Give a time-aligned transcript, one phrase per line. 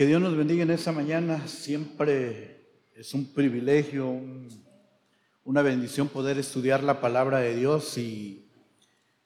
[0.00, 1.46] Que Dios nos bendiga en esta mañana.
[1.46, 4.18] Siempre es un privilegio,
[5.44, 8.48] una bendición poder estudiar la palabra de Dios y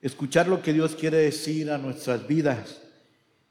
[0.00, 2.82] escuchar lo que Dios quiere decir a nuestras vidas.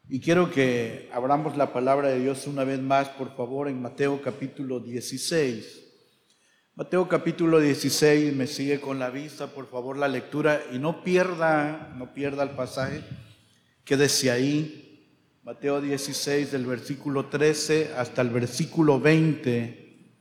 [0.09, 4.21] Y quiero que abramos la palabra de Dios una vez más, por favor, en Mateo
[4.21, 5.81] capítulo 16.
[6.76, 11.95] Mateo capítulo 16, me sigue con la vista, por favor, la lectura y no pierda,
[11.98, 13.02] no pierda el pasaje,
[13.85, 14.83] quédese ahí.
[15.45, 20.13] Mateo 16 del versículo 13 hasta el versículo 20.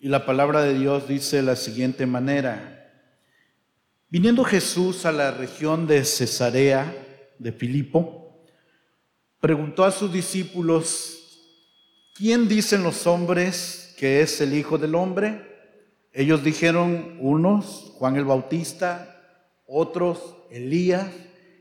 [0.00, 2.90] Y la palabra de Dios dice de la siguiente manera.
[4.08, 6.90] Viniendo Jesús a la región de Cesarea
[7.38, 8.46] de Filipo,
[9.40, 11.38] preguntó a sus discípulos,
[12.14, 15.54] ¿quién dicen los hombres que es el Hijo del Hombre?
[16.14, 19.22] Ellos dijeron, unos, Juan el Bautista,
[19.66, 21.10] otros, Elías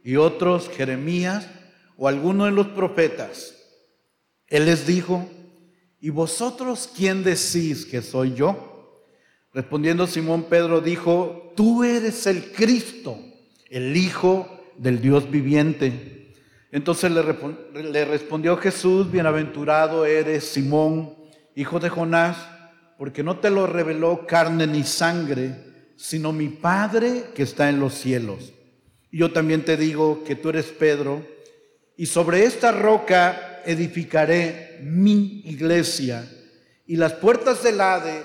[0.01, 1.49] y otros, Jeremías
[1.97, 3.55] o alguno de los profetas.
[4.47, 5.27] Él les dijo,
[5.99, 9.03] ¿y vosotros quién decís que soy yo?
[9.53, 13.17] Respondiendo Simón Pedro dijo, tú eres el Cristo,
[13.69, 16.33] el Hijo del Dios viviente.
[16.71, 17.23] Entonces le,
[17.83, 21.15] le respondió Jesús, bienaventurado eres Simón,
[21.55, 22.37] hijo de Jonás,
[22.97, 25.55] porque no te lo reveló carne ni sangre,
[25.95, 28.53] sino mi Padre que está en los cielos.
[29.11, 31.25] Y yo también te digo que tú eres Pedro,
[31.97, 36.27] y sobre esta roca edificaré mi iglesia,
[36.85, 38.23] y las puertas del Hade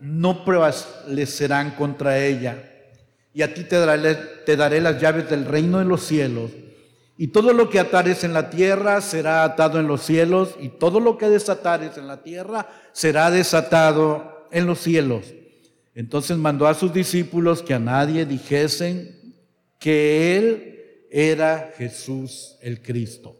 [0.00, 2.66] no prevalecerán contra ella.
[3.32, 6.50] Y a ti te daré, te daré las llaves del reino de los cielos.
[7.16, 10.98] Y todo lo que atares en la tierra será atado en los cielos, y todo
[10.98, 15.26] lo que desatares en la tierra será desatado en los cielos.
[15.94, 19.34] Entonces mandó a sus discípulos que a nadie dijesen
[19.78, 20.79] que él
[21.10, 23.36] era Jesús el Cristo.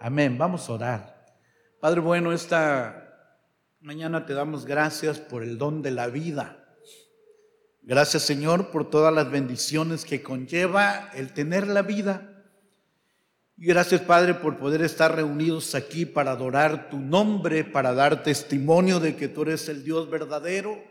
[0.00, 0.38] Amén.
[0.38, 1.26] Vamos a orar.
[1.78, 3.36] Padre bueno, esta
[3.80, 6.56] mañana te damos gracias por el don de la vida.
[7.82, 12.26] Gracias Señor por todas las bendiciones que conlleva el tener la vida.
[13.56, 19.00] Y gracias Padre por poder estar reunidos aquí para adorar tu nombre, para dar testimonio
[19.00, 20.82] de que tú eres el Dios verdadero,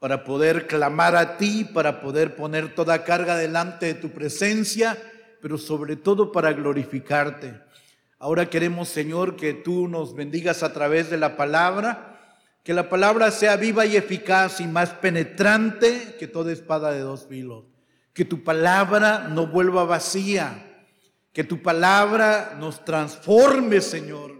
[0.00, 4.98] para poder clamar a ti, para poder poner toda carga delante de tu presencia
[5.40, 7.60] pero sobre todo para glorificarte.
[8.18, 13.30] Ahora queremos, Señor, que tú nos bendigas a través de la palabra, que la palabra
[13.30, 17.64] sea viva y eficaz y más penetrante que toda espada de dos filos.
[18.12, 20.84] Que tu palabra no vuelva vacía,
[21.32, 24.32] que tu palabra nos transforme, Señor,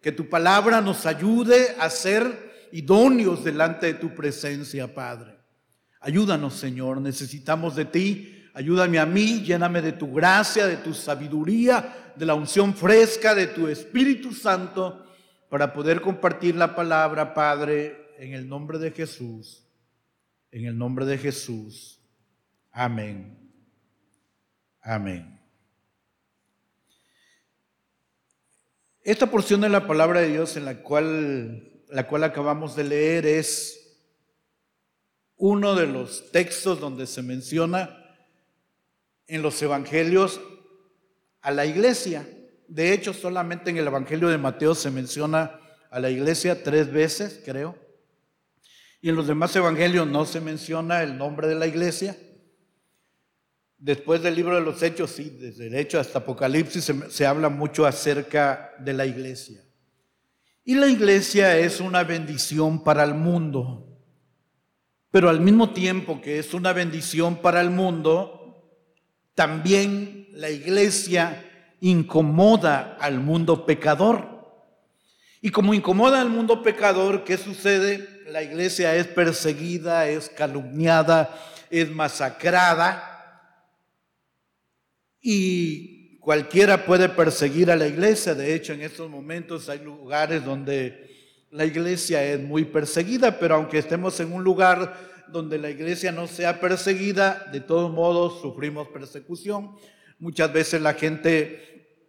[0.00, 5.36] que tu palabra nos ayude a ser idóneos delante de tu presencia, Padre.
[6.00, 12.12] Ayúdanos, Señor, necesitamos de ti Ayúdame a mí, lléname de tu gracia, de tu sabiduría,
[12.16, 15.06] de la unción fresca de tu Espíritu Santo
[15.48, 19.64] para poder compartir la palabra, Padre, en el nombre de Jesús.
[20.50, 22.00] En el nombre de Jesús.
[22.72, 23.38] Amén.
[24.82, 25.40] Amén.
[29.04, 33.24] Esta porción de la palabra de Dios en la cual, la cual acabamos de leer
[33.24, 34.00] es
[35.36, 38.06] uno de los textos donde se menciona
[39.28, 40.40] en los evangelios
[41.42, 42.28] a la iglesia.
[42.66, 47.40] De hecho, solamente en el evangelio de Mateo se menciona a la iglesia tres veces,
[47.44, 47.78] creo.
[49.00, 52.16] Y en los demás evangelios no se menciona el nombre de la iglesia.
[53.78, 57.48] Después del libro de los Hechos, sí, desde el Hecho hasta Apocalipsis se, se habla
[57.48, 59.62] mucho acerca de la iglesia.
[60.64, 63.88] Y la iglesia es una bendición para el mundo.
[65.10, 68.37] Pero al mismo tiempo que es una bendición para el mundo,
[69.38, 71.44] también la iglesia
[71.80, 74.26] incomoda al mundo pecador.
[75.40, 78.24] Y como incomoda al mundo pecador, ¿qué sucede?
[78.26, 81.38] La iglesia es perseguida, es calumniada,
[81.70, 83.54] es masacrada.
[85.20, 88.34] Y cualquiera puede perseguir a la iglesia.
[88.34, 93.78] De hecho, en estos momentos hay lugares donde la iglesia es muy perseguida, pero aunque
[93.78, 99.76] estemos en un lugar donde la iglesia no sea perseguida, de todos modos sufrimos persecución.
[100.18, 102.04] Muchas veces la gente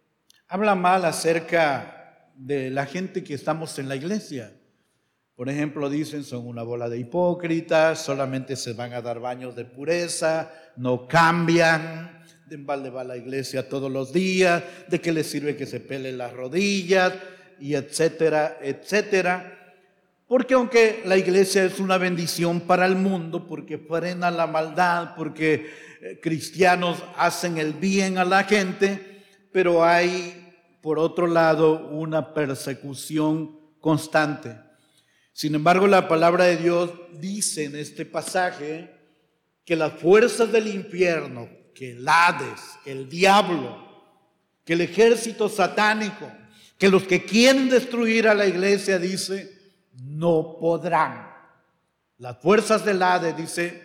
[0.47, 4.53] habla mal acerca de la gente que estamos en la iglesia.
[5.35, 9.65] Por ejemplo, dicen son una bola de hipócritas, solamente se van a dar baños de
[9.65, 15.55] pureza, no cambian, de balde va la iglesia todos los días, de qué les sirve
[15.55, 17.13] que se pele las rodillas,
[17.59, 19.58] y etcétera, etcétera.
[20.29, 25.69] Porque aunque la iglesia es una bendición para el mundo, porque frena la maldad, porque
[26.01, 30.45] eh, cristianos hacen el bien a la gente, pero hay
[30.81, 34.55] por otro lado, una persecución constante.
[35.33, 38.89] Sin embargo, la palabra de Dios dice en este pasaje
[39.65, 43.85] que las fuerzas del infierno, que el Hades, que el diablo,
[44.65, 46.31] que el ejército satánico,
[46.77, 49.58] que los que quieren destruir a la iglesia, dice,
[50.01, 51.29] no podrán.
[52.17, 53.81] Las fuerzas del Hades, dice,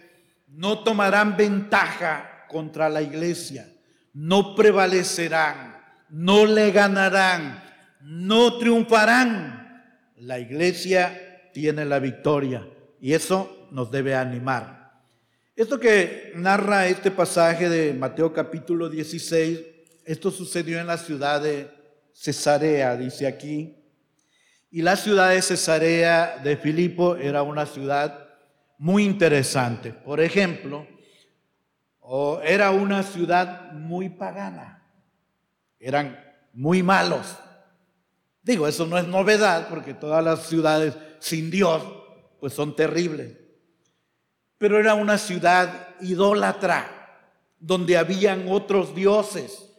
[0.48, 3.68] no tomarán ventaja contra la iglesia,
[4.12, 5.76] no prevalecerán,
[6.08, 7.62] no le ganarán,
[8.00, 10.12] no triunfarán.
[10.16, 12.66] La iglesia tiene la victoria
[13.00, 14.84] y eso nos debe animar.
[15.56, 19.60] Esto que narra este pasaje de Mateo capítulo 16,
[20.04, 21.70] esto sucedió en la ciudad de
[22.12, 23.83] Cesarea, dice aquí.
[24.74, 28.26] Y la ciudad de Cesarea de Filipo era una ciudad
[28.76, 29.92] muy interesante.
[29.92, 30.84] Por ejemplo,
[32.42, 34.82] era una ciudad muy pagana.
[35.78, 36.18] Eran
[36.52, 37.38] muy malos.
[38.42, 41.80] Digo, eso no es novedad porque todas las ciudades sin Dios
[42.40, 43.44] pues son terribles
[44.64, 46.86] pero era una ciudad idólatra,
[47.58, 49.70] donde habían otros dioses.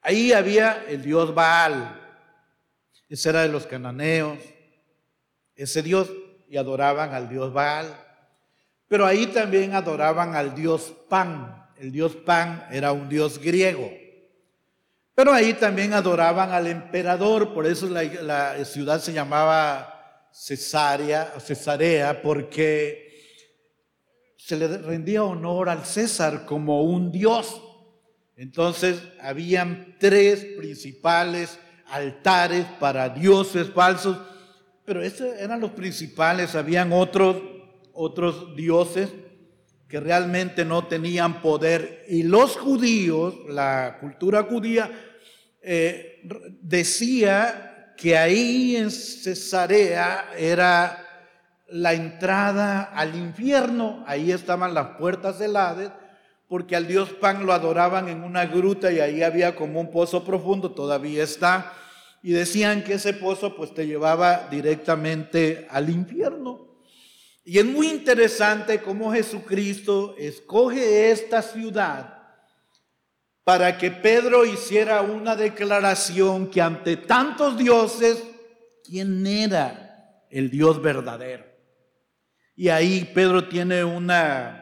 [0.00, 1.97] Ahí había el dios Baal,
[3.08, 4.38] ese era de los cananeos,
[5.56, 6.10] ese dios,
[6.48, 7.86] y adoraban al dios Baal.
[8.88, 11.66] Pero ahí también adoraban al dios Pan.
[11.78, 13.90] El dios Pan era un dios griego.
[15.14, 23.08] Pero ahí también adoraban al emperador, por eso la, ciudad se llamaba Cesarea, Cesarea, porque
[24.36, 27.60] se le rendía honor al César como un dios.
[28.36, 31.58] Entonces habían tres principales
[31.90, 34.18] altares para dioses falsos,
[34.84, 37.36] pero esos eran los principales, habían otros
[37.98, 39.10] otros dioses
[39.88, 42.04] que realmente no tenían poder.
[42.08, 44.90] Y los judíos, la cultura judía
[45.60, 46.22] eh,
[46.62, 51.04] decía que ahí en Cesarea era
[51.70, 55.90] la entrada al infierno, ahí estaban las puertas del Hades,
[56.48, 60.24] porque al dios Pan lo adoraban en una gruta y ahí había como un pozo
[60.24, 61.74] profundo, todavía está,
[62.22, 66.66] y decían que ese pozo pues te llevaba directamente al infierno.
[67.44, 72.18] Y es muy interesante cómo Jesucristo escoge esta ciudad
[73.44, 78.22] para que Pedro hiciera una declaración que ante tantos dioses,
[78.84, 81.46] ¿quién era el Dios verdadero?
[82.54, 84.57] Y ahí Pedro tiene una,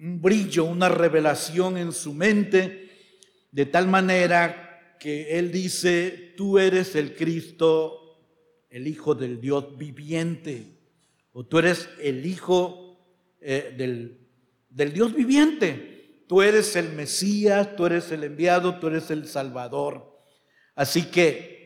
[0.00, 2.90] un, brillo, una revelación en su mente,
[3.50, 8.18] de tal manera que él dice, tú eres el Cristo,
[8.70, 10.78] el Hijo del Dios viviente,
[11.32, 12.98] o tú eres el Hijo
[13.40, 14.28] eh, del,
[14.68, 20.18] del Dios viviente, tú eres el Mesías, tú eres el enviado, tú eres el Salvador.
[20.74, 21.58] Así que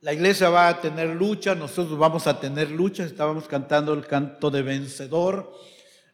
[0.00, 4.50] la iglesia va a tener lucha, nosotros vamos a tener lucha, estábamos cantando el canto
[4.50, 5.50] de vencedor.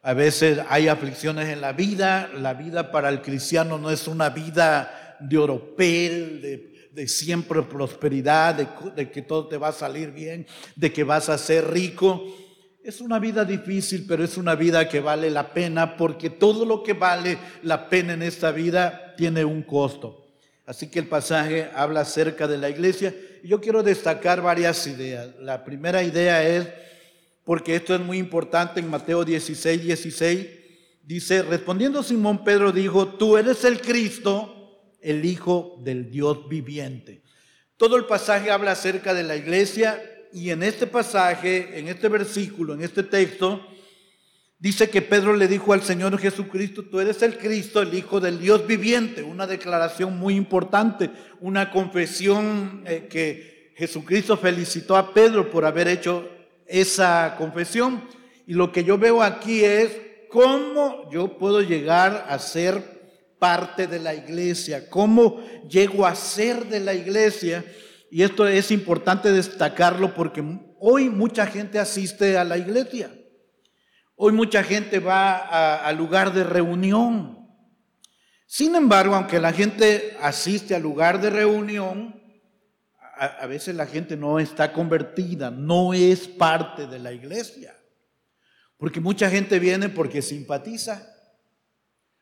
[0.01, 4.29] A veces hay aflicciones en la vida, la vida para el cristiano no es una
[4.29, 10.45] vida de oropel, de, siempre prosperidad, de, de que todo te va a salir bien,
[10.75, 12.25] de que vas a ser rico.
[12.83, 16.83] Es una vida difícil, pero es una vida que vale la pena porque todo lo
[16.83, 20.25] que vale la pena en esta vida tiene un costo.
[20.65, 25.29] Así que el pasaje habla acerca de la iglesia yo quiero destacar varias ideas.
[25.39, 26.67] La primera idea es,
[27.51, 30.47] porque esto es muy importante en Mateo 16, 16,
[31.03, 37.23] dice, respondiendo Simón Pedro dijo, tú eres el Cristo, el Hijo del Dios viviente.
[37.75, 42.73] Todo el pasaje habla acerca de la iglesia y en este pasaje, en este versículo,
[42.73, 43.67] en este texto,
[44.57, 48.39] Dice que Pedro le dijo al Señor Jesucristo, tú eres el Cristo, el Hijo del
[48.39, 49.23] Dios viviente.
[49.23, 56.29] Una declaración muy importante, una confesión eh, que Jesucristo felicitó a Pedro por haber hecho
[56.71, 58.03] esa confesión.
[58.47, 59.97] Y lo que yo veo aquí es
[60.29, 63.01] cómo yo puedo llegar a ser
[63.37, 67.65] parte de la iglesia, cómo llego a ser de la iglesia.
[68.09, 70.43] Y esto es importante destacarlo porque
[70.79, 73.11] hoy mucha gente asiste a la iglesia.
[74.15, 77.47] Hoy mucha gente va al lugar de reunión.
[78.45, 82.20] Sin embargo, aunque la gente asiste al lugar de reunión,
[83.21, 87.75] a, veces la gente no está convertida, no es parte de la iglesia.
[88.77, 91.07] Porque mucha gente viene porque simpatiza.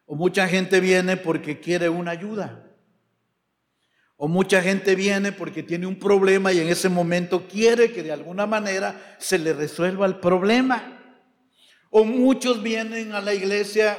[0.06, 2.66] O mucha gente viene porque quiere una ayuda.
[4.18, 8.12] O mucha gente viene porque tiene un problema y en ese momento quiere que de
[8.12, 11.00] alguna manera se le resuelva el problema.
[11.92, 13.98] O muchos vienen a la iglesia,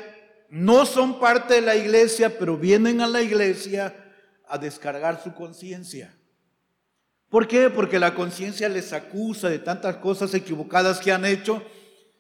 [0.51, 3.95] no son parte de la iglesia, pero vienen a la iglesia
[4.47, 6.15] a descargar su conciencia.
[7.31, 7.71] ¿Por qué?
[7.71, 11.63] Porque la conciencia les acusa de tantas cosas equivocadas que han hecho.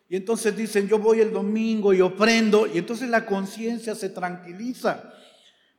[0.08, 2.68] Y entonces dicen, yo voy el domingo y ofrendo.
[2.72, 5.12] Y entonces la conciencia se tranquiliza.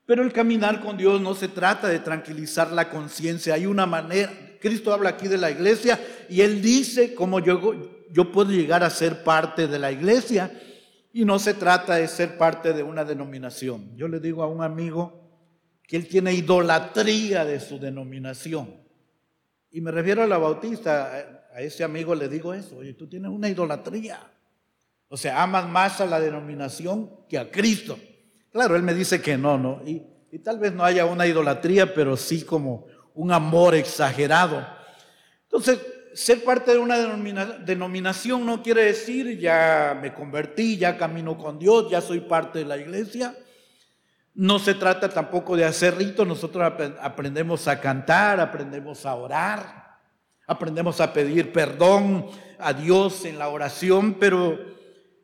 [0.06, 3.54] Pero el caminar con Dios no se trata de tranquilizar la conciencia.
[3.54, 5.98] Hay una manera, Cristo habla aquí de la iglesia
[6.28, 10.52] y Él dice cómo yo, yo puedo llegar a ser parte de la iglesia.
[11.14, 13.96] Y no se trata de ser parte de una denominación.
[13.96, 15.22] Yo le digo a un amigo
[15.86, 18.81] que él tiene idolatría de su denominación.
[19.72, 23.32] Y me refiero a la bautista, a ese amigo le digo eso, oye, tú tienes
[23.32, 24.20] una idolatría.
[25.08, 27.98] O sea, amas más a la denominación que a Cristo.
[28.52, 29.82] Claro, él me dice que no, ¿no?
[29.86, 34.66] Y, y tal vez no haya una idolatría, pero sí como un amor exagerado.
[35.44, 35.80] Entonces,
[36.14, 36.98] ser parte de una
[37.60, 42.66] denominación no quiere decir ya me convertí, ya camino con Dios, ya soy parte de
[42.66, 43.36] la iglesia.
[44.34, 49.98] No se trata tampoco de hacer ritos, nosotros aprendemos a cantar, aprendemos a orar,
[50.48, 54.58] aprendemos a pedir perdón a Dios en la oración, pero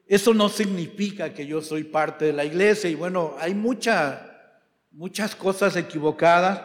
[0.06, 2.90] eso no significa que yo soy parte de la iglesia.
[2.90, 4.20] Y bueno, hay muchas
[4.98, 6.60] muchas cosas equivocadas.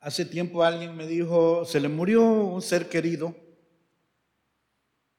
[0.00, 3.36] Hace tiempo alguien me dijo, se le murió un ser querido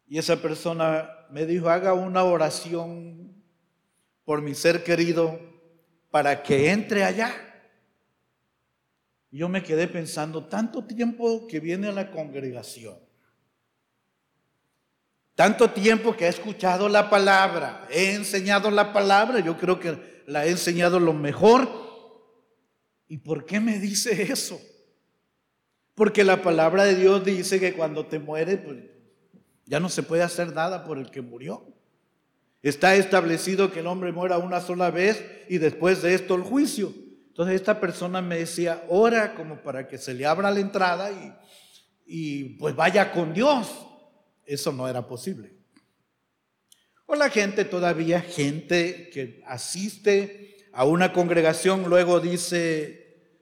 [0.06, 3.34] y esa persona me dijo, haga una oración
[4.26, 5.40] por mi ser querido
[6.12, 7.34] para que entre allá.
[9.32, 12.98] Yo me quedé pensando, tanto tiempo que viene a la congregación,
[15.36, 20.46] tanto tiempo que he escuchado la palabra, he enseñado la palabra, yo creo que la
[20.46, 21.90] he enseñado lo mejor.
[23.08, 24.60] ¿Y por qué me dice eso?
[25.96, 28.78] Porque la palabra de Dios dice que cuando te mueres, pues
[29.66, 31.68] ya no se puede hacer nada por el que murió.
[32.62, 36.94] Está establecido que el hombre muera una sola vez y después de esto el juicio.
[37.28, 41.34] Entonces esta persona me decía, ora como para que se le abra la entrada y,
[42.06, 43.88] y pues vaya con Dios.
[44.46, 45.54] Eso no era posible.
[47.06, 53.40] O la gente todavía, gente que asiste a una congregación, luego dice,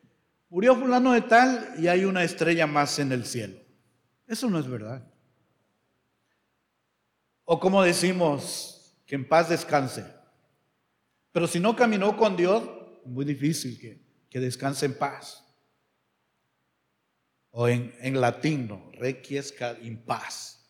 [0.50, 3.58] murió fulano de tal y hay una estrella más en el cielo.
[4.28, 5.12] Eso no es verdad.
[7.46, 8.77] O como decimos,
[9.08, 10.06] que en paz descanse.
[11.32, 12.64] Pero si no caminó con Dios,
[13.06, 14.00] muy difícil que,
[14.30, 15.44] que descanse en paz.
[17.52, 20.70] O en, en latín, no, requiesca in paz.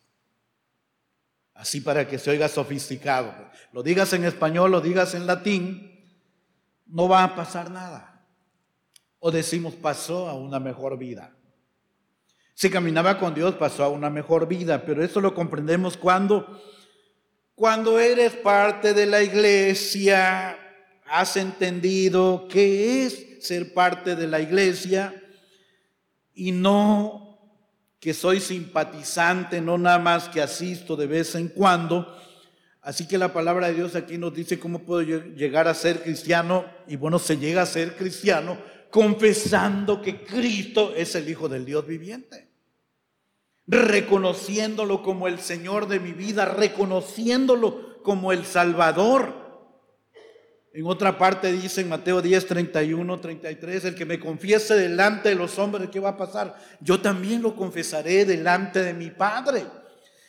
[1.53, 3.33] Así para que se oiga sofisticado.
[3.73, 6.05] Lo digas en español, lo digas en latín,
[6.85, 8.23] no va a pasar nada.
[9.19, 11.35] O decimos pasó a una mejor vida.
[12.53, 16.61] Si caminaba con Dios, pasó a una mejor vida, pero eso lo comprendemos cuando,
[17.57, 20.55] cuando eres parte de la iglesia,
[21.07, 25.23] has entendido qué es ser parte de la iglesia
[26.35, 27.39] y no
[27.99, 32.15] que soy simpatizante, no nada más que asisto de vez en cuando.
[32.79, 36.63] Así que la palabra de Dios aquí nos dice cómo puedo llegar a ser cristiano.
[36.87, 38.55] Y bueno, se llega a ser cristiano
[38.91, 42.46] confesando que Cristo es el Hijo del Dios viviente.
[43.67, 49.47] Reconociéndolo como el Señor de mi vida, reconociéndolo como el Salvador
[50.77, 55.33] en otra parte dice en Mateo 10, 31, 33, el que me confiese delante de
[55.33, 56.55] los hombres, ¿qué va a pasar?
[56.81, 59.63] Yo también lo confesaré delante de mi Padre.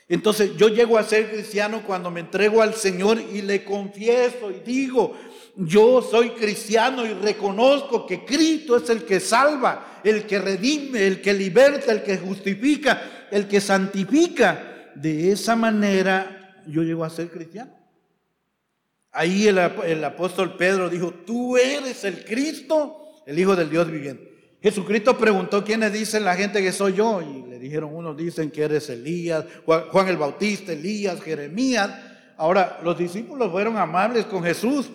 [0.09, 4.61] Entonces yo llego a ser cristiano cuando me entrego al Señor y le confieso y
[4.61, 5.19] digo,
[5.59, 11.21] yo soy cristiano y reconozco que Cristo es el que salva, el que redime, el
[11.21, 14.93] que liberta, el que justifica, el que santifica.
[14.95, 17.73] De esa manera yo llego a ser cristiano.
[19.11, 24.57] Ahí el, apóstol Pedro dijo, tú eres el Cristo, el Hijo del Dios viviente.
[24.63, 27.21] Jesucristo preguntó, ¿quiénes dicen la gente que soy yo?
[27.21, 31.91] Y le dijeron, unos dicen que eres Elías, Juan el Bautista, Elías, Jeremías.
[32.37, 34.89] Ahora, los discípulos fueron amables con Jesús,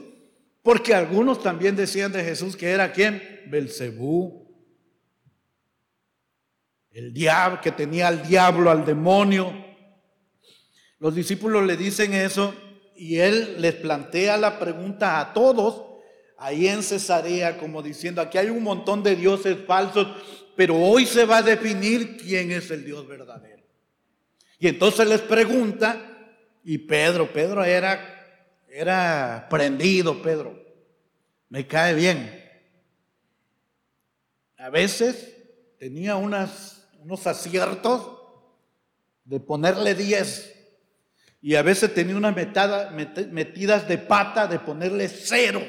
[0.64, 3.44] porque algunos también decían de Jesús que era quién?
[3.48, 4.44] Belcebú.
[6.90, 9.54] El diablo, que tenía al diablo, al demonio.
[11.00, 12.56] Los discípulos le dicen eso
[12.96, 15.94] y él les plantea la pregunta a todos
[16.38, 20.08] ahí en Cesarea como diciendo, aquí hay un montón de dioses falsos,
[20.56, 23.64] pero hoy se va a definir quién es el Dios verdadero.
[24.60, 26.00] Y entonces les pregunta,
[26.64, 28.13] y Pedro, Pedro era,
[28.76, 30.60] era prendido, Pedro,
[31.50, 32.42] me cae bien.
[34.58, 35.38] A veces
[35.78, 38.20] tenía unos aciertos
[39.26, 40.50] de ponerle 10
[41.42, 45.62] y a veces tenía unas metidas de pata de ponerle cero.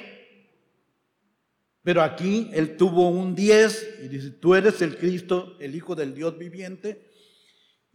[1.82, 6.14] Pero aquí él tuvo un 10 y dice, tú eres el Cristo, el Hijo del
[6.14, 7.10] Dios viviente.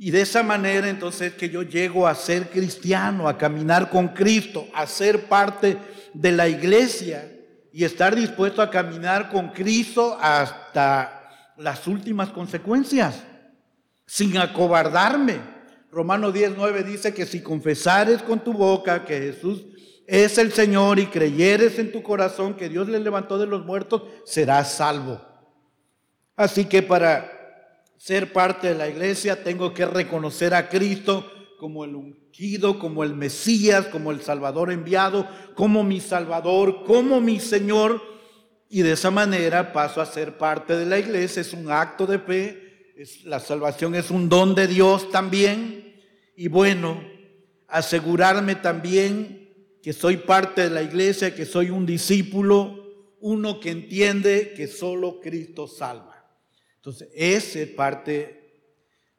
[0.01, 4.65] Y de esa manera entonces que yo llego a ser cristiano, a caminar con Cristo,
[4.73, 5.77] a ser parte
[6.13, 7.29] de la iglesia
[7.73, 13.25] y estar dispuesto a caminar con Cristo hasta las últimas consecuencias,
[14.05, 15.41] sin acobardarme.
[15.91, 19.65] Romano 10.9 dice que si confesares con tu boca que Jesús
[20.07, 24.03] es el Señor y creyeres en tu corazón que Dios le levantó de los muertos,
[24.23, 25.21] serás salvo.
[26.37, 27.38] Así que para
[27.99, 31.29] ser parte de la iglesia tengo que reconocer a Cristo
[31.59, 37.41] como el ungido, como el Mesías, como el Salvador enviado, como mi Salvador, como mi
[37.41, 38.01] Señor.
[38.69, 41.41] Y de esa manera paso a ser parte de la iglesia.
[41.41, 42.95] Es un acto de fe.
[43.25, 46.01] La salvación es un don de Dios también.
[46.37, 47.03] Y bueno,
[47.67, 52.79] asegurarme también que soy parte de la iglesia, que soy un discípulo,
[53.19, 56.18] uno que entiende que solo Cristo salva.
[56.79, 58.39] Entonces, esa es parte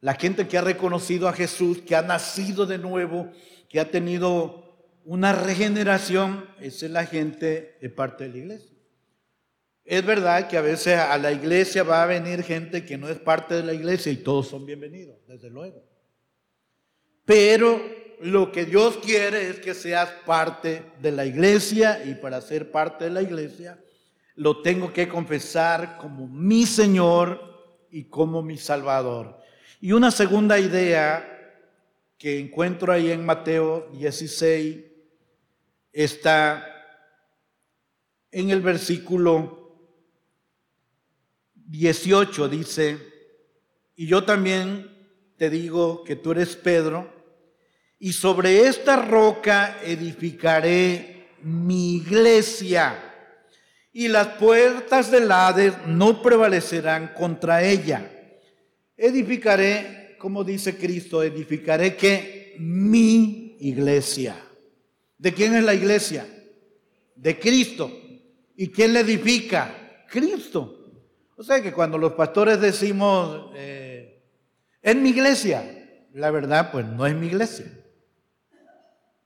[0.01, 3.31] la gente que ha reconocido a Jesús, que ha nacido de nuevo,
[3.69, 8.71] que ha tenido una regeneración, esa es la gente de parte de la iglesia.
[9.85, 13.19] Es verdad que a veces a la iglesia va a venir gente que no es
[13.19, 15.83] parte de la iglesia y todos son bienvenidos, desde luego.
[17.23, 17.79] Pero
[18.21, 23.05] lo que Dios quiere es que seas parte de la iglesia y para ser parte
[23.05, 23.79] de la iglesia
[24.35, 27.50] lo tengo que confesar como mi Señor
[27.91, 29.37] y como mi Salvador.
[29.79, 31.27] Y una segunda idea
[32.17, 34.77] que encuentro ahí en Mateo 16
[35.91, 36.67] está
[38.31, 39.61] en el versículo
[41.55, 42.97] 18, dice,
[43.95, 44.89] y yo también
[45.37, 47.11] te digo que tú eres Pedro,
[47.97, 53.10] y sobre esta roca edificaré mi iglesia,
[53.93, 58.09] y las puertas del Hades no prevalecerán contra ella
[59.01, 64.35] edificaré, como dice Cristo, edificaré que mi iglesia.
[65.17, 66.27] ¿De quién es la iglesia?
[67.15, 67.91] De Cristo.
[68.55, 70.05] ¿Y quién la edifica?
[70.07, 70.91] Cristo.
[71.35, 74.23] O sea que cuando los pastores decimos, eh,
[74.83, 77.65] en mi iglesia, la verdad, pues no es mi iglesia.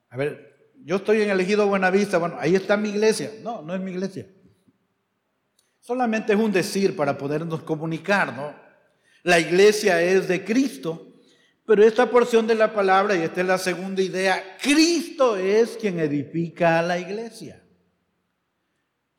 [0.10, 3.32] A ver, yo estoy en elegido Buenavista, bueno, ahí está mi iglesia.
[3.44, 4.26] No, no es mi iglesia.
[5.86, 8.56] Solamente es un decir para podernos comunicar, ¿no?
[9.22, 11.14] La iglesia es de Cristo.
[11.64, 16.00] Pero esta porción de la palabra, y esta es la segunda idea, Cristo es quien
[16.00, 17.62] edifica a la iglesia.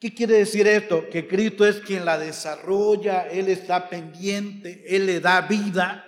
[0.01, 1.09] ¿Qué quiere decir esto?
[1.09, 6.05] Que Cristo es quien la desarrolla, Él está pendiente, Él le da vida,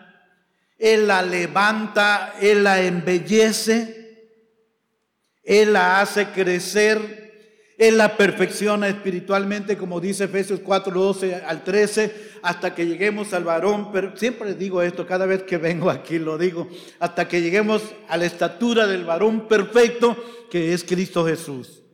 [0.77, 4.33] Él la levanta, Él la embellece,
[5.45, 7.18] Él la hace crecer,
[7.79, 12.13] él la perfecciona espiritualmente, como dice Efesios 4, 12 al 13,
[12.43, 13.93] hasta que lleguemos al varón.
[13.93, 18.17] Pero siempre digo esto, cada vez que vengo aquí lo digo, hasta que lleguemos a
[18.17, 20.17] la estatura del varón perfecto,
[20.51, 21.85] que es Cristo Jesús.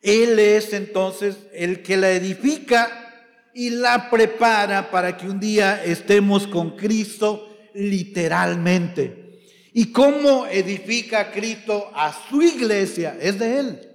[0.00, 6.46] Él es entonces el que la edifica y la prepara para que un día estemos
[6.46, 9.40] con Cristo literalmente.
[9.72, 13.18] ¿Y cómo edifica Cristo a su iglesia?
[13.20, 13.87] Es de Él.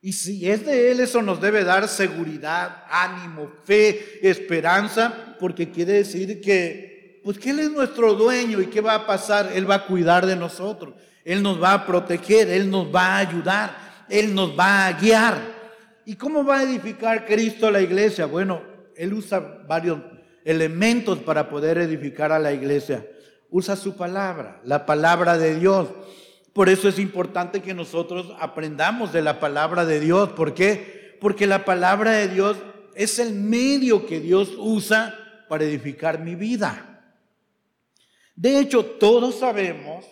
[0.00, 5.94] Y si es de Él, eso nos debe dar seguridad, ánimo, fe, esperanza, porque quiere
[5.94, 9.76] decir que, pues que Él es nuestro dueño y qué va a pasar, Él va
[9.76, 13.76] a cuidar de nosotros, Él nos va a proteger, Él nos va a ayudar,
[14.08, 15.58] Él nos va a guiar.
[16.04, 18.26] ¿Y cómo va a edificar Cristo la iglesia?
[18.26, 18.62] Bueno,
[18.96, 19.98] Él usa varios
[20.44, 23.04] elementos para poder edificar a la iglesia.
[23.50, 25.88] Usa su palabra, la palabra de Dios.
[26.58, 30.30] Por eso es importante que nosotros aprendamos de la palabra de Dios.
[30.30, 31.16] ¿Por qué?
[31.20, 32.56] Porque la palabra de Dios
[32.96, 35.14] es el medio que Dios usa
[35.48, 37.14] para edificar mi vida.
[38.34, 40.04] De hecho, todos sabemos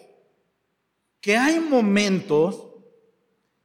[1.21, 2.63] que hay momentos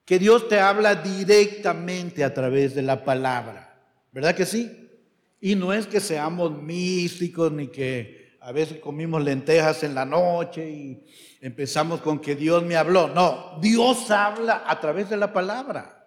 [0.03, 3.79] que Dios te habla directamente a través de la palabra.
[4.11, 4.89] ¿Verdad que sí?
[5.39, 10.67] Y no es que seamos místicos ni que a veces comimos lentejas en la noche
[10.67, 11.03] y
[11.41, 13.07] empezamos con que Dios me habló.
[13.09, 15.97] No, Dios habla a través de la palabra.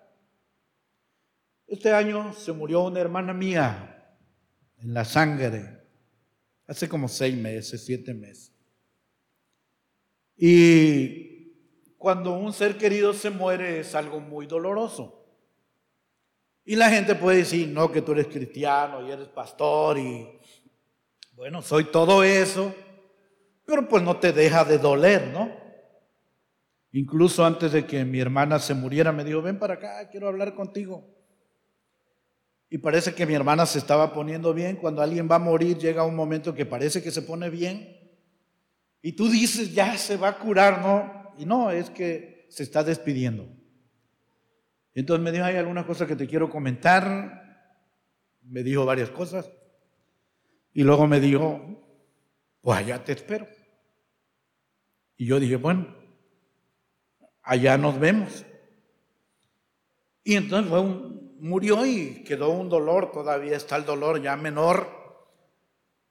[1.67, 4.17] Este año se murió una hermana mía
[4.79, 5.83] en la sangre,
[6.67, 8.53] hace como seis meses, siete meses.
[10.37, 11.53] Y
[11.99, 15.21] cuando un ser querido se muere es algo muy doloroso.
[16.65, 20.39] Y la gente puede decir, no, que tú eres cristiano y eres pastor y
[21.33, 22.73] bueno, soy todo eso,
[23.65, 25.51] pero pues no te deja de doler, ¿no?
[26.93, 30.55] Incluso antes de que mi hermana se muriera me dijo, ven para acá, quiero hablar
[30.55, 31.15] contigo.
[32.71, 34.77] Y parece que mi hermana se estaba poniendo bien.
[34.77, 37.97] Cuando alguien va a morir, llega un momento que parece que se pone bien.
[39.03, 41.33] Y tú dices, ya se va a curar, ¿no?
[41.39, 43.49] Y no, es que se está despidiendo.
[44.95, 47.69] Entonces me dijo, hay alguna cosa que te quiero comentar.
[48.43, 49.51] Me dijo varias cosas.
[50.73, 51.61] Y luego me dijo,
[52.61, 53.47] pues allá te espero.
[55.17, 55.95] Y yo dije, bueno,
[57.43, 58.45] allá nos vemos.
[60.25, 65.05] Y entonces fue un, murió y quedó un dolor, todavía está el dolor ya menor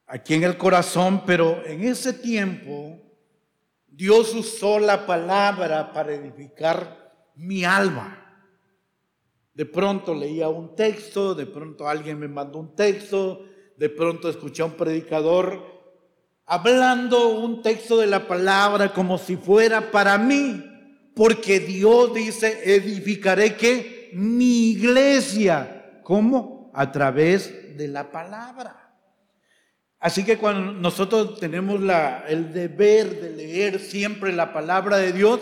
[0.06, 3.00] aquí en el corazón, pero en ese tiempo
[3.88, 8.20] Dios usó la palabra para edificar mi alma.
[9.56, 14.62] De pronto leía un texto, de pronto alguien me mandó un texto, de pronto escuché
[14.62, 15.73] a un predicador
[16.46, 20.64] hablando un texto de la palabra como si fuera para mí,
[21.16, 26.72] porque Dios dice, edificaré que mi iglesia, ¿cómo?
[26.74, 28.80] A través de la palabra.
[30.00, 35.40] Así que cuando nosotros tenemos la, el deber de leer siempre la palabra de Dios,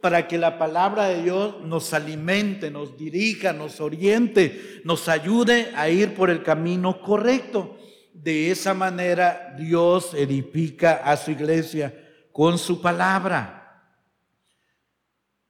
[0.00, 5.90] para que la palabra de Dios nos alimente, nos dirija, nos oriente, nos ayude a
[5.90, 7.76] ir por el camino correcto.
[8.22, 11.94] De esa manera Dios edifica a su iglesia
[12.32, 13.84] con su palabra,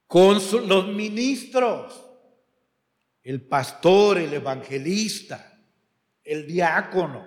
[0.05, 0.35] con
[0.67, 2.05] los ministros,
[3.23, 5.59] el pastor, el evangelista,
[6.23, 7.25] el diácono,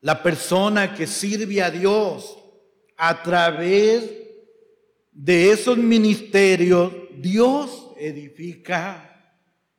[0.00, 2.36] la persona que sirve a Dios
[2.96, 4.10] a través
[5.12, 9.36] de esos ministerios, Dios edifica,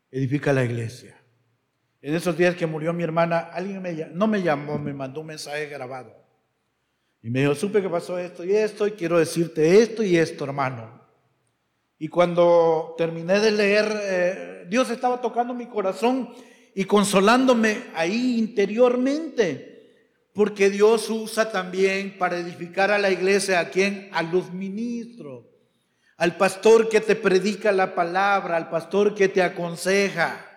[0.10, 1.21] edifica la iglesia.
[2.02, 5.28] En esos días que murió mi hermana, alguien me, no me llamó, me mandó un
[5.28, 6.16] mensaje grabado.
[7.22, 10.46] Y me dijo, supe que pasó esto y esto, y quiero decirte esto y esto,
[10.46, 11.00] hermano.
[12.00, 16.34] Y cuando terminé de leer, eh, Dios estaba tocando mi corazón
[16.74, 19.68] y consolándome ahí interiormente,
[20.34, 25.46] porque Dios usa también para edificar a la iglesia a quien, a los ministros,
[26.18, 30.51] al pastor que te predica la palabra, al pastor que te aconseja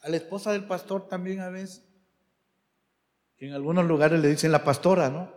[0.00, 1.84] a la esposa del pastor también a veces,
[3.38, 5.32] en algunos lugares le dicen la pastora, ¿no?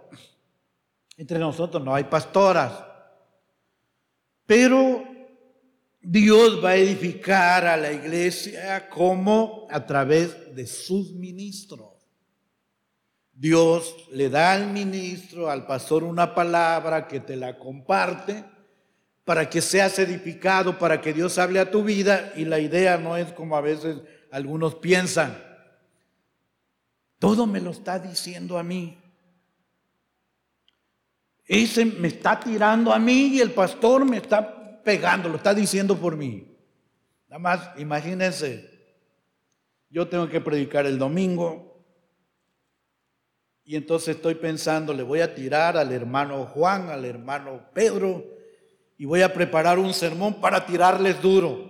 [1.18, 2.86] Entre nosotros no hay pastoras.
[4.46, 5.04] Pero
[6.02, 11.92] Dios va a edificar a la iglesia como a través de sus ministros.
[13.34, 18.44] Dios le da al ministro, al pastor, una palabra que te la comparte
[19.24, 22.34] para que seas edificado, para que Dios hable a tu vida.
[22.36, 23.98] Y la idea no es como a veces
[24.32, 25.38] algunos piensan,
[27.20, 28.98] todo me lo está diciendo a mí.
[31.46, 35.98] Ese me está tirando a mí y el pastor me está pegando, lo está diciendo
[35.98, 36.48] por mí.
[37.28, 38.70] Nada más, imagínense,
[39.90, 41.86] yo tengo que predicar el domingo
[43.64, 48.26] y entonces estoy pensando, le voy a tirar al hermano Juan, al hermano Pedro
[48.98, 51.70] y voy a preparar un sermón para tirarles duro.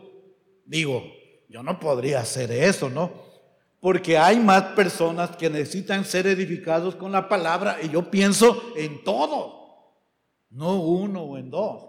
[0.66, 1.21] Digo,
[1.52, 3.12] yo no podría hacer eso, ¿no?
[3.82, 9.04] Porque hay más personas que necesitan ser edificados con la palabra y yo pienso en
[9.04, 9.98] todo,
[10.52, 11.84] no uno o en dos.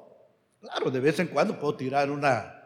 [0.60, 2.60] Claro, de vez en cuando puedo tirar una,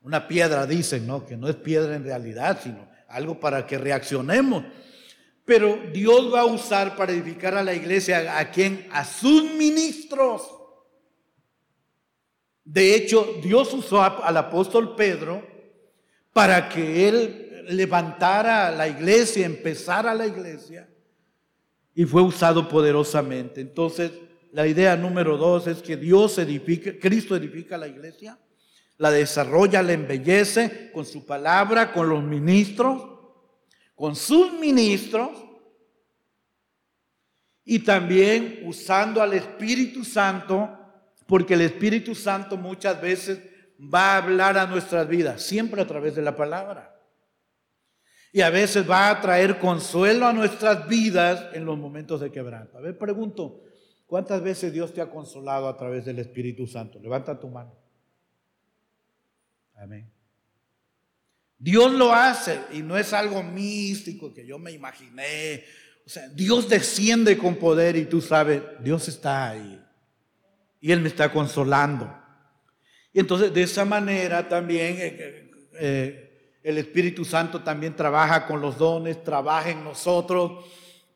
[0.00, 1.26] una piedra, dicen, ¿no?
[1.26, 4.64] Que no es piedra en realidad, sino algo para que reaccionemos.
[5.44, 8.88] Pero Dios va a usar para edificar a la iglesia a quien?
[8.92, 10.42] A sus ministros.
[12.64, 15.59] De hecho, Dios usó al apóstol Pedro
[16.32, 20.88] para que él levantara la iglesia, empezara la iglesia,
[21.94, 23.60] y fue usado poderosamente.
[23.60, 24.12] Entonces,
[24.52, 28.38] la idea número dos es que Dios edifica, Cristo edifica la iglesia,
[28.98, 33.02] la desarrolla, la embellece con su palabra, con los ministros,
[33.94, 35.30] con sus ministros,
[37.64, 40.76] y también usando al Espíritu Santo,
[41.26, 43.40] porque el Espíritu Santo muchas veces
[43.80, 46.96] va a hablar a nuestras vidas, siempre a través de la palabra.
[48.32, 52.78] Y a veces va a traer consuelo a nuestras vidas en los momentos de quebranto.
[52.78, 53.62] A ver, pregunto,
[54.06, 57.00] ¿cuántas veces Dios te ha consolado a través del Espíritu Santo?
[57.00, 57.74] Levanta tu mano.
[59.74, 60.12] Amén.
[61.58, 65.64] Dios lo hace y no es algo místico que yo me imaginé.
[66.06, 69.82] O sea, Dios desciende con poder y tú sabes, Dios está ahí.
[70.80, 72.19] Y Él me está consolando.
[73.12, 78.60] Y entonces de esa manera también eh, eh, eh, el Espíritu Santo también trabaja con
[78.60, 80.64] los dones, trabaja en nosotros.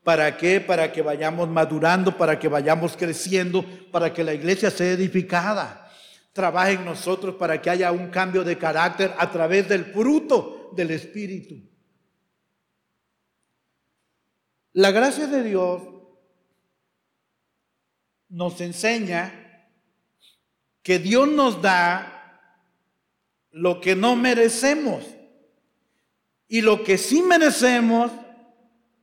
[0.03, 0.59] ¿Para qué?
[0.59, 5.89] Para que vayamos madurando, para que vayamos creciendo, para que la iglesia sea edificada.
[6.33, 10.91] Trabaja en nosotros para que haya un cambio de carácter a través del fruto del
[10.91, 11.55] Espíritu.
[14.73, 15.81] La gracia de Dios
[18.27, 19.44] nos enseña
[20.85, 22.39] que Dios nos da
[23.49, 25.03] lo que no merecemos
[26.47, 28.11] y lo que sí merecemos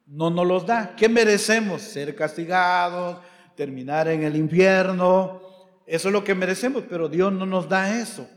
[0.07, 0.95] no nos los da.
[0.95, 1.83] ¿Qué merecemos?
[1.83, 3.19] Ser castigados,
[3.57, 5.43] terminar en el infierno.
[5.85, 8.31] Eso es lo que merecemos, pero Dios no nos da eso.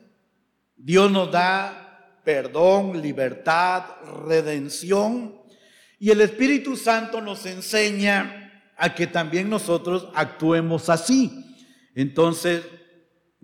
[0.75, 3.83] Dios nos da perdón, libertad,
[4.27, 5.35] redención.
[5.99, 11.45] Y el Espíritu Santo nos enseña a que también nosotros actuemos así.
[11.93, 12.63] Entonces,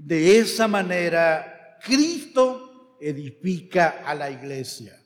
[0.05, 5.01] de esa manera, Cristo edifica a la iglesia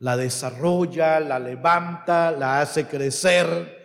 [0.00, 3.76] la desarrolla, la levanta, la hace crecer.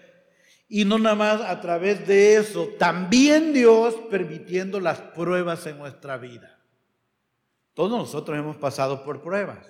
[0.68, 6.18] Y no nada más a través de eso, también Dios permitiendo las pruebas en nuestra
[6.18, 6.60] vida.
[7.74, 9.66] Todos nosotros hemos pasado por pruebas,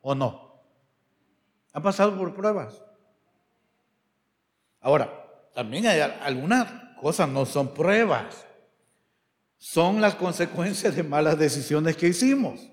[0.00, 0.62] ¿o no?
[1.72, 2.82] ¿Han pasado por pruebas?
[4.80, 5.10] Ahora,
[5.54, 8.46] también hay algunas cosas no son pruebas,
[9.62, 12.68] son las consecuencias de malas decisiones que hicimos.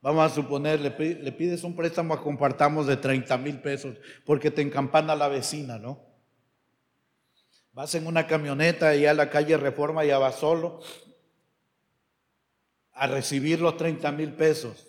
[0.00, 3.94] Vamos a suponer, le, pides un préstamo a compartamos de 30 mil pesos
[4.24, 6.00] porque te encampana la vecina, ¿no?
[7.72, 10.80] Vas en una camioneta y a la calle Reforma y ya vas solo
[12.94, 14.86] a recibir los 30 mil pesos.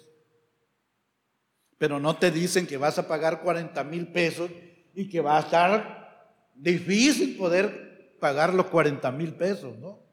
[1.77, 4.49] Pero no te dicen que vas a pagar 40 mil pesos
[4.93, 10.04] y que va a estar difícil poder pagar los 40 mil pesos, ¿no?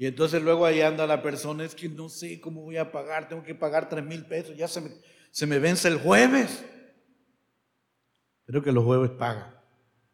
[0.00, 3.28] Y entonces luego ahí anda la persona, es que no sé cómo voy a pagar,
[3.28, 4.92] tengo que pagar tres mil pesos, ya se me,
[5.30, 6.64] se me vence el jueves.
[8.46, 9.54] Creo que los jueves pagan.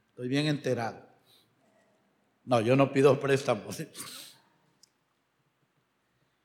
[0.08, 1.06] Estoy bien enterado.
[2.44, 3.80] No, yo no pido préstamos.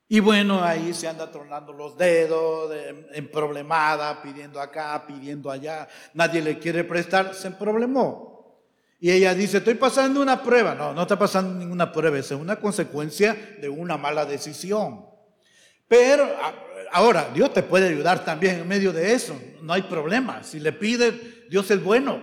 [0.06, 2.72] Y bueno, ahí se anda tronando los dedos,
[3.12, 5.88] en problemada, pidiendo acá, pidiendo allá.
[6.14, 8.31] Nadie le quiere prestar, se problemó.
[9.02, 10.76] Y ella dice, estoy pasando una prueba.
[10.76, 15.04] No, no está pasando ninguna prueba, es una consecuencia de una mala decisión.
[15.88, 16.24] Pero
[16.92, 20.44] ahora, Dios te puede ayudar también en medio de eso, no hay problema.
[20.44, 22.22] Si le pide, Dios es bueno.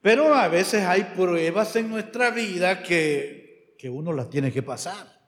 [0.00, 5.20] Pero a veces hay pruebas en nuestra vida que, que uno las tiene que pasar.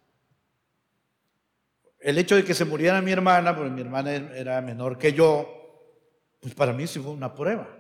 [1.98, 5.98] El hecho de que se muriera mi hermana, porque mi hermana era menor que yo,
[6.38, 7.76] pues para mí sí fue una prueba.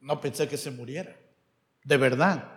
[0.00, 1.14] No pensé que se muriera
[1.84, 2.50] de verdad.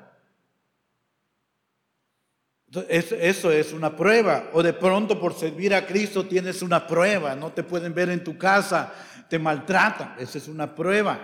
[2.90, 4.50] Eso es una prueba.
[4.54, 7.36] O de pronto por servir a Cristo tienes una prueba.
[7.36, 8.94] No te pueden ver en tu casa,
[9.30, 10.16] te maltratan.
[10.18, 11.20] Esa es una prueba.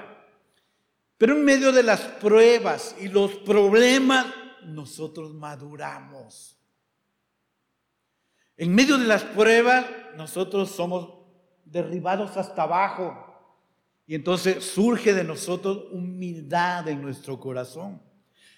[1.17, 4.25] Pero en medio de las pruebas y los problemas,
[4.63, 6.57] nosotros maduramos.
[8.55, 9.85] En medio de las pruebas,
[10.15, 11.23] nosotros somos
[11.65, 13.32] derribados hasta abajo.
[14.05, 18.01] Y entonces surge de nosotros humildad en nuestro corazón.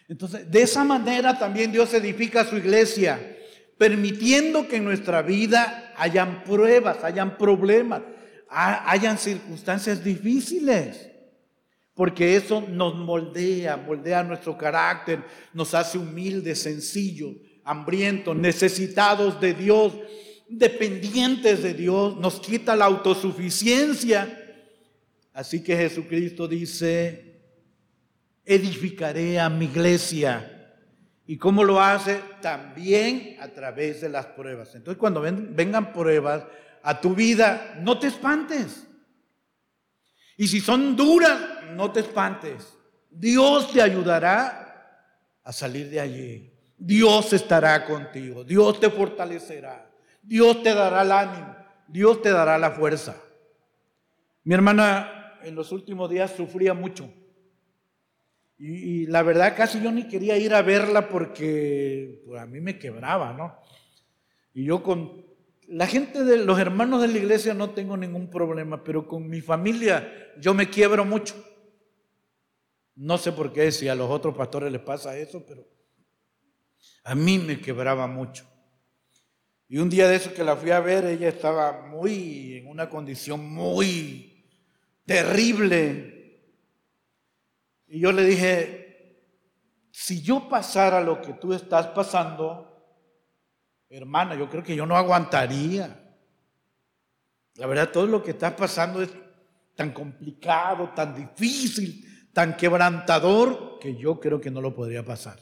[0.08, 3.38] Entonces, de esa manera también Dios edifica su iglesia,
[3.78, 8.02] permitiendo que en nuestra vida hayan pruebas, hayan problemas,
[8.50, 11.12] hayan circunstancias difíciles.
[11.94, 19.94] Porque eso nos moldea, moldea nuestro carácter, nos hace humildes, sencillos, hambrientos, necesitados de Dios,
[20.50, 24.45] dependientes de Dios, nos quita la autosuficiencia
[25.36, 27.42] Así que Jesucristo dice,
[28.46, 30.74] edificaré a mi iglesia.
[31.28, 32.22] ¿Y cómo lo hace?
[32.42, 34.74] También a través de las pruebas.
[34.76, 36.46] Entonces cuando vengan pruebas
[36.82, 38.88] a tu vida, no te espantes.
[40.38, 41.38] Y si son duras,
[41.74, 42.74] no te espantes.
[43.12, 45.12] Dios te ayudará
[45.44, 46.54] a salir de allí.
[46.78, 48.46] Dios estará contigo.
[48.46, 49.92] Dios te fortalecerá.
[50.22, 51.58] Dios te dará el ánimo.
[51.90, 53.18] Dios te dará la fuerza.
[54.46, 55.15] Mi hermana
[55.46, 57.10] en los últimos días sufría mucho.
[58.58, 62.80] Y, la verdad casi yo ni quería ir a verla porque pues, a mí me
[62.80, 63.58] quebraba, ¿no?
[64.54, 65.26] Y yo con
[65.68, 69.42] la gente de los hermanos de la iglesia no tengo ningún problema, pero con mi
[69.42, 71.36] familia yo me quiebro mucho.
[72.96, 75.68] No sé por qué, si a los otros pastores les pasa eso, pero
[77.04, 78.46] a mí me quebraba mucho.
[79.68, 82.90] Y un día de eso que la fui a ver, ella estaba muy, en una
[82.90, 84.35] condición muy
[85.06, 86.42] terrible.
[87.88, 88.86] Y yo le dije,
[89.92, 92.76] si yo pasara lo que tú estás pasando,
[93.90, 96.02] hermana, yo creo que yo no aguantaría.
[97.56, 99.10] La verdad, todo lo que está pasando es
[99.76, 105.40] tan complicado, tan difícil, tan quebrantador, que yo creo que no lo podría pasar.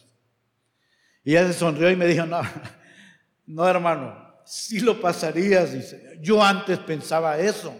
[1.23, 2.41] Y ella se sonrió y me dijo, no,
[3.45, 5.95] no hermano, si lo pasarías.
[6.19, 7.73] Yo antes pensaba eso.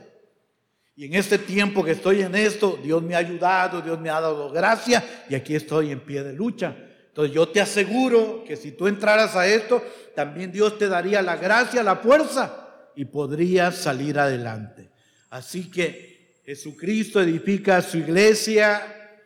[0.95, 4.21] Y en este tiempo que estoy en esto, Dios me ha ayudado, Dios me ha
[4.21, 6.75] dado gracia y aquí estoy en pie de lucha.
[7.07, 9.83] Entonces yo te aseguro que si tú entraras a esto,
[10.15, 14.89] también Dios te daría la gracia, la fuerza y podrías salir adelante.
[15.29, 18.81] Así que Jesucristo edifica su iglesia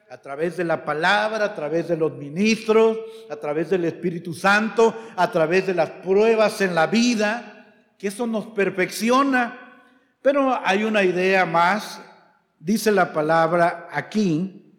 [0.10, 2.98] a través de la palabra, a través de los ministros,
[3.30, 8.26] a través del Espíritu Santo, a través de las pruebas en la vida, que eso
[8.26, 9.67] nos perfecciona.
[10.28, 12.02] Pero hay una idea más,
[12.60, 14.74] dice la palabra aquí,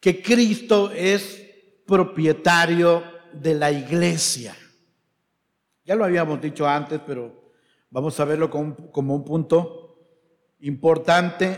[0.00, 1.40] que Cristo es
[1.86, 4.56] propietario de la iglesia.
[5.84, 7.52] Ya lo habíamos dicho antes, pero
[7.90, 9.96] vamos a verlo como, un punto
[10.62, 11.56] importante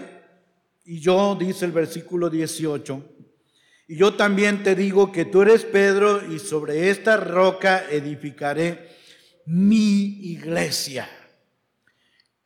[0.84, 3.04] y yo, dice el versículo 18,
[3.88, 8.90] y yo también te digo que tú eres Pedro y sobre esta roca edificaré
[9.46, 11.08] mi iglesia.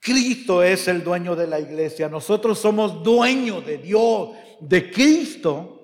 [0.01, 2.09] Cristo es el dueño de la iglesia.
[2.09, 4.31] Nosotros somos dueños de Dios,
[4.61, 5.75] de Cristo.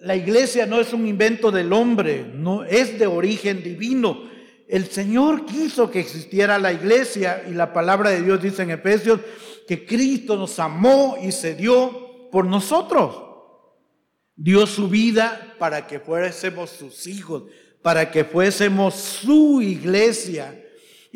[0.00, 4.28] La iglesia no es un invento del hombre, no es de origen divino.
[4.68, 9.20] El Señor quiso que existiera la iglesia y la palabra de Dios dice en Efesios
[9.68, 13.22] que Cristo nos amó y se dio por nosotros.
[14.36, 17.44] Dio su vida para que fuésemos sus hijos,
[17.82, 20.60] para que fuésemos su iglesia.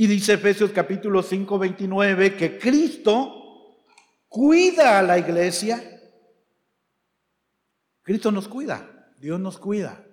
[0.00, 3.74] Y dice Efesios capítulo 5, 29 que Cristo
[4.28, 6.00] cuida a la iglesia.
[8.02, 10.06] Cristo nos cuida, Dios nos cuida.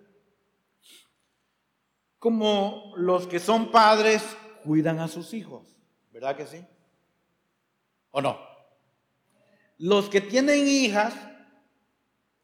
[2.17, 4.23] Como los que son padres
[4.63, 5.77] cuidan a sus hijos,
[6.11, 6.65] ¿verdad que sí?
[8.09, 8.39] ¿O no?
[9.77, 11.13] Los que tienen hijas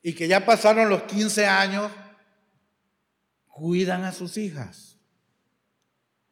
[0.03, 1.91] y que ya pasaron los 15 años,
[3.47, 4.90] cuidan a sus hijas.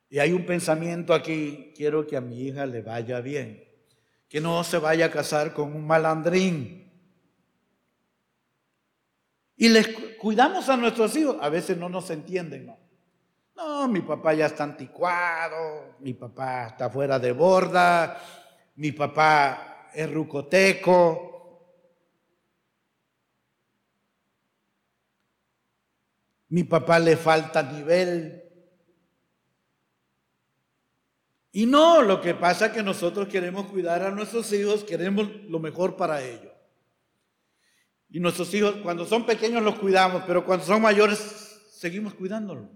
[0.09, 3.63] Y hay un pensamiento aquí, quiero que a mi hija le vaya bien,
[4.27, 6.91] que no se vaya a casar con un malandrín.
[9.55, 12.79] Y les cuidamos a nuestros hijos, a veces no nos entienden, ¿no?
[13.55, 18.17] No, mi papá ya está anticuado, mi papá está fuera de borda,
[18.77, 21.29] mi papá es rucoteco,
[26.47, 28.48] mi papá le falta nivel.
[31.51, 35.59] Y no, lo que pasa es que nosotros queremos cuidar a nuestros hijos, queremos lo
[35.59, 36.53] mejor para ellos.
[38.11, 41.19] Y nuestros hijos, cuando son pequeños los cuidamos, pero cuando son mayores,
[41.71, 42.67] seguimos cuidándolos.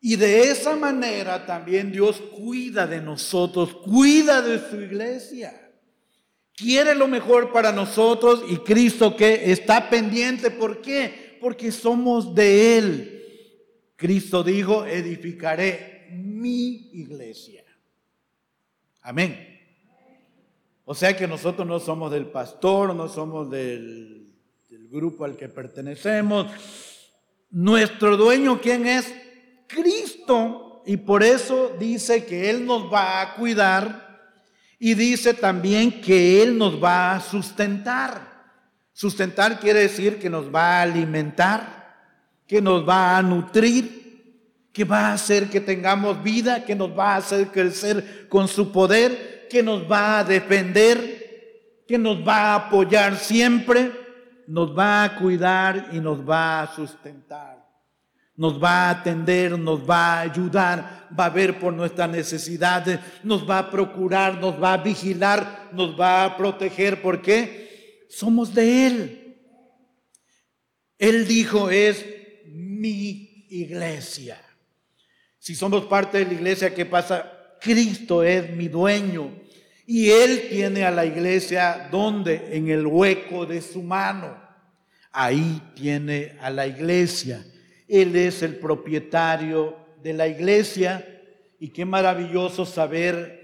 [0.00, 5.70] Y de esa manera también Dios cuida de nosotros, cuida de su iglesia.
[6.54, 10.50] Quiere lo mejor para nosotros y Cristo que está pendiente.
[10.50, 11.38] ¿Por qué?
[11.40, 13.16] Porque somos de Él.
[13.96, 17.64] Cristo dijo, edificaré mi iglesia.
[19.02, 19.60] Amén.
[20.84, 24.26] O sea que nosotros no somos del pastor, no somos del,
[24.90, 26.50] grupo al que pertenecemos.
[27.50, 29.14] Nuestro dueño, ¿quién es?
[29.68, 34.34] Cristo y por eso dice que Él nos va a cuidar
[34.80, 38.30] y dice también que Él nos va a sustentar.
[38.92, 41.96] Sustentar quiere decir que nos va a alimentar,
[42.48, 43.99] que nos va a nutrir,
[44.72, 48.70] que va a hacer que tengamos vida, que nos va a hacer crecer con su
[48.72, 53.92] poder, que nos va a defender, que nos va a apoyar siempre,
[54.46, 57.60] nos va a cuidar y nos va a sustentar
[58.40, 63.48] nos va a atender, nos va a ayudar, va a ver por nuestras necesidades, nos
[63.48, 67.02] va a procurar, nos va a vigilar, nos va a proteger.
[67.02, 68.06] ¿Por qué?
[68.08, 69.36] Somos de Él.
[70.96, 72.02] Él dijo, es
[72.46, 74.40] mi iglesia.
[75.40, 77.56] Si somos parte de la iglesia, ¿qué pasa?
[77.60, 79.32] Cristo es mi dueño.
[79.86, 82.56] Y Él tiene a la iglesia donde?
[82.56, 84.38] En el hueco de su mano.
[85.10, 87.44] Ahí tiene a la iglesia.
[87.88, 91.04] Él es el propietario de la iglesia
[91.58, 93.40] y qué maravilloso saber,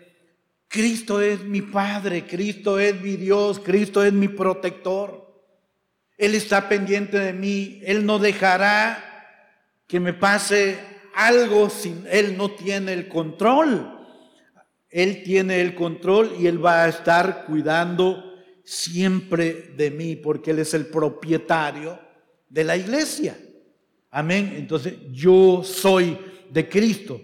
[0.69, 5.43] Cristo es mi Padre, Cristo es mi Dios, Cristo es mi protector.
[6.19, 9.03] Él está pendiente de mí, Él no dejará
[9.87, 13.93] que me pase algo sin Él no tiene el control.
[14.91, 20.59] Él tiene el control y Él va a estar cuidando siempre de mí porque Él
[20.59, 21.99] es el propietario
[22.49, 23.37] de la iglesia.
[24.11, 24.55] Amén.
[24.57, 26.19] Entonces yo soy
[26.51, 27.21] de Cristo.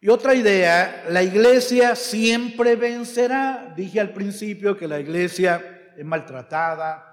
[0.00, 3.72] Y otra idea, la iglesia siempre vencerá.
[3.76, 7.04] Dije al principio que la iglesia es maltratada,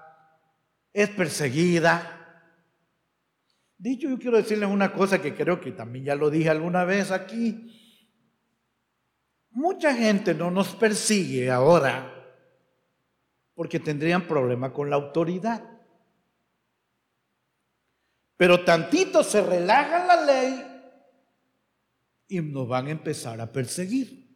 [0.92, 2.15] es perseguida.
[3.78, 7.10] Dicho, yo quiero decirles una cosa que creo que también ya lo dije alguna vez
[7.10, 7.72] aquí.
[9.50, 12.12] mucha gente no nos persigue ahora
[13.54, 15.64] porque tendrían problema con la autoridad.
[18.36, 20.64] Pero tantito se relaja la ley
[22.28, 24.26] y nos van a empezar a perseguir.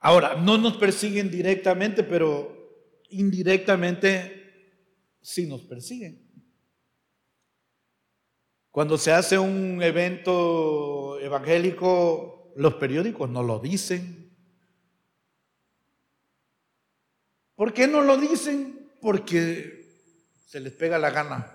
[0.00, 4.37] Ahora, no nos persiguen directamente, pero indirectamente
[5.20, 6.28] sí nos persiguen.
[8.70, 14.30] Cuando se hace un evento evangélico, los periódicos no lo dicen.
[17.54, 18.92] ¿Por qué no lo dicen?
[19.00, 19.84] Porque
[20.46, 21.54] se les pega la gana.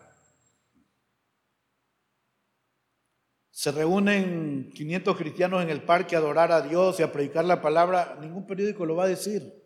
[3.52, 7.62] Se reúnen 500 cristianos en el parque a adorar a Dios y a predicar la
[7.62, 9.63] palabra, ningún periódico lo va a decir.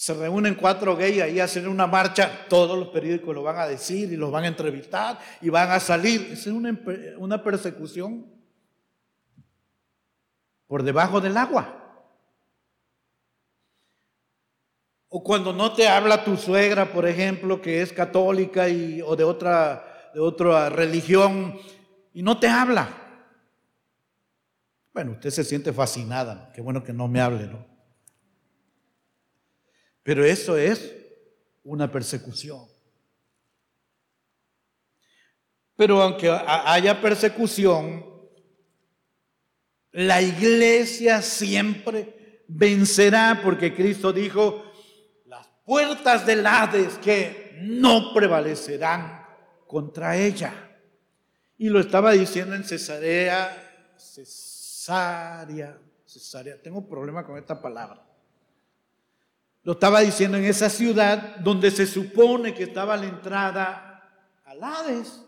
[0.00, 4.10] Se reúnen cuatro gays ahí a una marcha, todos los periódicos lo van a decir
[4.10, 6.30] y los van a entrevistar y van a salir.
[6.32, 6.74] Es una,
[7.18, 8.24] una persecución
[10.66, 12.06] por debajo del agua.
[15.10, 19.24] O cuando no te habla tu suegra, por ejemplo, que es católica y, o de
[19.24, 21.58] otra, de otra religión,
[22.14, 22.88] y no te habla.
[24.94, 27.69] Bueno, usted se siente fascinada, qué bueno que no me hable, ¿no?
[30.02, 30.94] Pero eso es
[31.62, 32.66] una persecución.
[35.76, 38.04] Pero aunque haya persecución,
[39.92, 44.62] la iglesia siempre vencerá porque Cristo dijo,
[45.26, 49.26] las puertas del Hades que no prevalecerán
[49.66, 50.52] contra ella.
[51.56, 56.60] Y lo estaba diciendo en Cesarea, Cesarea, Cesarea.
[56.60, 58.09] Tengo un problema con esta palabra.
[59.62, 63.90] Lo estaba diciendo en esa ciudad donde se supone que estaba la entrada
[64.44, 65.22] al Hades.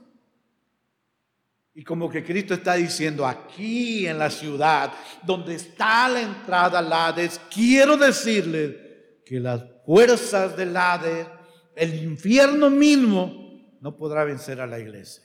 [1.74, 6.92] Y como que Cristo está diciendo, aquí en la ciudad donde está la entrada al
[6.92, 8.76] Hades, quiero decirles
[9.24, 11.26] que las fuerzas del Hades,
[11.74, 13.42] el infierno mismo,
[13.80, 15.24] no podrá vencer a la iglesia.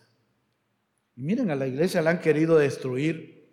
[1.15, 3.51] Miren, a la iglesia la han querido destruir.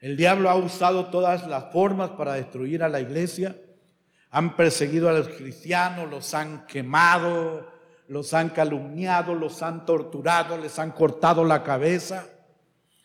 [0.00, 3.56] El diablo ha usado todas las formas para destruir a la iglesia.
[4.32, 7.70] Han perseguido a los cristianos, los han quemado,
[8.08, 12.26] los han calumniado, los han torturado, les han cortado la cabeza,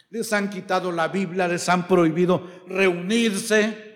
[0.10, 3.96] les han quitado la Biblia, les han prohibido reunirse.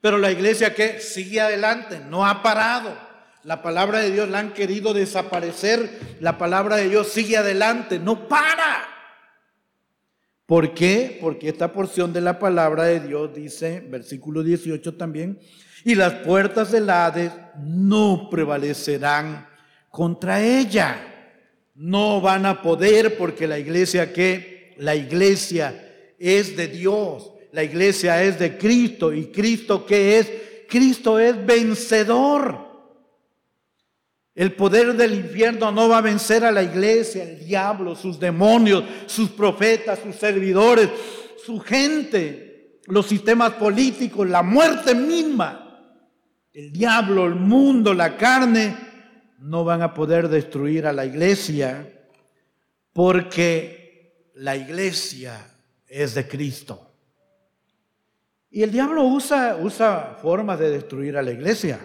[0.00, 2.96] Pero la iglesia que sigue adelante, no ha parado.
[3.42, 6.16] La palabra de Dios la han querido desaparecer.
[6.20, 8.88] La palabra de Dios sigue adelante, no para.
[10.46, 11.18] ¿Por qué?
[11.20, 15.38] Porque esta porción de la palabra de Dios dice, versículo 18 también,
[15.84, 17.32] y las puertas del Hades
[17.62, 19.46] no prevalecerán
[19.90, 20.96] contra ella.
[21.74, 28.22] No van a poder porque la iglesia que la iglesia es de Dios, la iglesia
[28.22, 30.30] es de Cristo y Cristo que es
[30.68, 32.64] Cristo es vencedor.
[34.34, 38.82] El poder del infierno no va a vencer a la iglesia, el diablo, sus demonios,
[39.06, 40.88] sus profetas, sus servidores,
[41.44, 45.63] su gente, los sistemas políticos, la muerte misma.
[46.54, 48.76] El diablo, el mundo, la carne,
[49.38, 51.86] no van a poder destruir a la iglesia
[52.92, 55.36] porque la iglesia
[55.88, 56.92] es de Cristo.
[58.50, 61.80] Y el diablo usa, usa formas de destruir a la iglesia.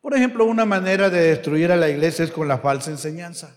[0.00, 3.56] Por ejemplo, una manera de destruir a la iglesia es con la falsa enseñanza,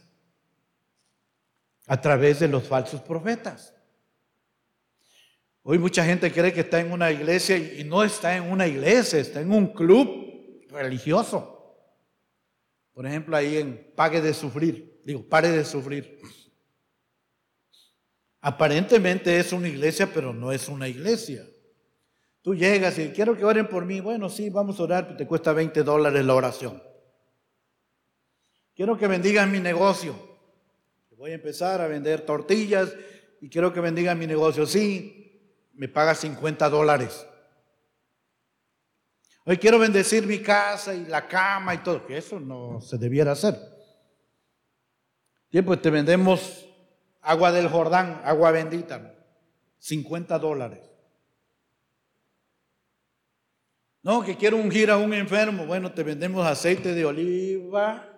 [1.87, 3.74] a través de los falsos profetas.
[5.67, 9.17] Hoy mucha gente cree que está en una iglesia y no está en una iglesia,
[9.17, 11.75] está en un club religioso.
[12.93, 16.19] Por ejemplo, ahí en Pague de Sufrir, digo, pare de sufrir.
[18.41, 21.43] Aparentemente es una iglesia, pero no es una iglesia.
[22.43, 24.01] Tú llegas y quiero que oren por mí.
[24.01, 26.83] Bueno, sí, vamos a orar, pero te cuesta 20 dólares la oración.
[28.75, 30.15] Quiero que bendigan mi negocio.
[31.17, 32.95] Voy a empezar a vender tortillas
[33.41, 34.67] y quiero que bendigan mi negocio.
[34.67, 35.14] Sí,
[35.75, 37.25] me paga 50 dólares.
[39.45, 42.05] Hoy quiero bendecir mi casa y la cama y todo.
[42.05, 43.55] Que eso no se debiera hacer.
[45.51, 46.67] Bien, pues te vendemos
[47.21, 49.13] agua del Jordán, agua bendita.
[49.79, 50.89] 50 dólares.
[54.01, 55.65] No, que quiero ungir a un enfermo.
[55.65, 58.11] Bueno, te vendemos aceite de oliva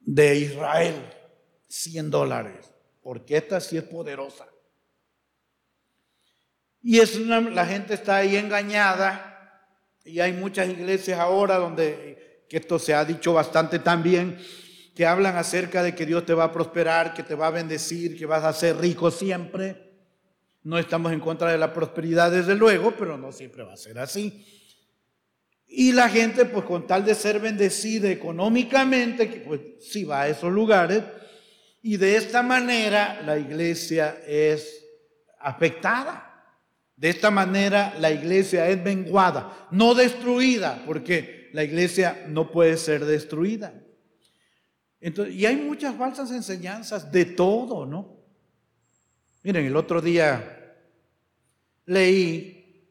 [0.00, 0.94] de Israel,
[1.68, 4.46] 100 dólares, porque esta sí es poderosa.
[6.86, 9.30] Y es la gente está ahí engañada
[10.04, 14.38] y hay muchas iglesias ahora donde, que esto se ha dicho bastante también,
[14.94, 18.18] que hablan acerca de que Dios te va a prosperar, que te va a bendecir,
[18.18, 19.94] que vas a ser rico siempre.
[20.62, 23.98] No estamos en contra de la prosperidad, desde luego, pero no siempre va a ser
[23.98, 24.44] así.
[25.66, 30.52] Y la gente, pues con tal de ser bendecida económicamente, pues sí va a esos
[30.52, 31.02] lugares.
[31.80, 34.84] Y de esta manera la iglesia es
[35.40, 36.33] afectada.
[36.96, 43.04] De esta manera la iglesia es menguada, no destruida, porque la iglesia no puede ser
[43.04, 43.74] destruida.
[45.00, 48.16] Entonces, y hay muchas falsas enseñanzas de todo, ¿no?
[49.42, 50.78] Miren, el otro día
[51.84, 52.88] leí,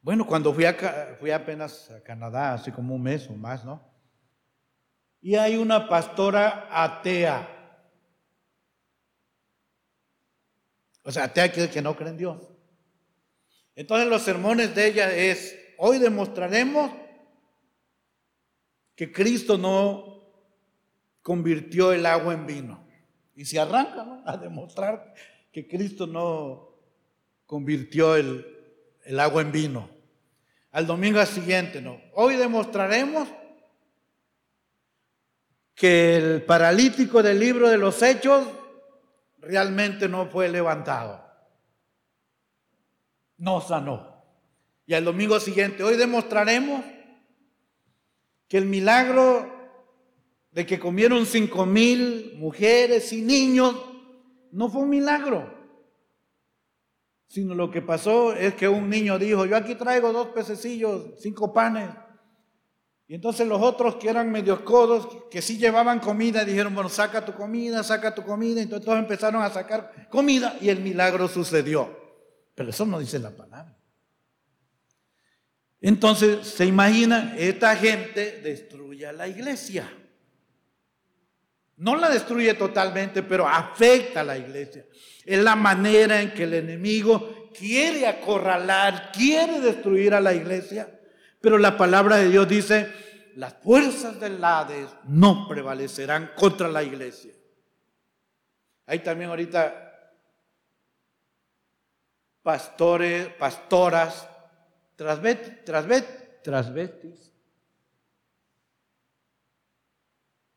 [0.00, 3.82] bueno, cuando fui, a, fui apenas a Canadá, así como un mes o más, ¿no?
[5.20, 7.48] Y hay una pastora atea.
[11.02, 12.53] O sea, atea que, que no cree en Dios.
[13.76, 16.90] Entonces los sermones de ella es, hoy demostraremos
[18.94, 20.22] que Cristo no
[21.22, 22.86] convirtió el agua en vino.
[23.34, 25.14] Y se arranca a demostrar
[25.50, 26.76] que Cristo no
[27.46, 28.46] convirtió el,
[29.04, 29.90] el agua en vino.
[30.70, 32.00] Al domingo siguiente, no.
[32.14, 33.28] Hoy demostraremos
[35.74, 38.46] que el paralítico del libro de los hechos
[39.38, 41.23] realmente no fue levantado.
[43.36, 44.14] No sanó.
[44.86, 46.84] Y al domingo siguiente, hoy demostraremos
[48.48, 49.50] que el milagro
[50.54, 53.74] de que comieron cinco mil mujeres y niños,
[54.52, 55.52] no fue un milagro.
[57.26, 61.52] Sino lo que pasó es que un niño dijo, yo aquí traigo dos pececillos, cinco
[61.52, 61.90] panes.
[63.08, 67.24] Y entonces los otros que eran medios codos, que sí llevaban comida, dijeron, bueno, saca
[67.24, 68.62] tu comida, saca tu comida.
[68.62, 72.03] Entonces todos empezaron a sacar comida y el milagro sucedió.
[72.54, 73.76] Pero eso no dice la palabra.
[75.80, 79.90] Entonces, se imagina, esta gente destruye a la iglesia.
[81.76, 84.86] No la destruye totalmente, pero afecta a la iglesia.
[85.24, 90.88] Es la manera en que el enemigo quiere acorralar, quiere destruir a la iglesia.
[91.40, 92.90] Pero la palabra de Dios dice,
[93.36, 97.32] las fuerzas del Hades no prevalecerán contra la iglesia.
[98.86, 99.93] Hay también ahorita
[102.44, 104.28] pastores, pastoras,
[104.94, 107.32] trasvestis,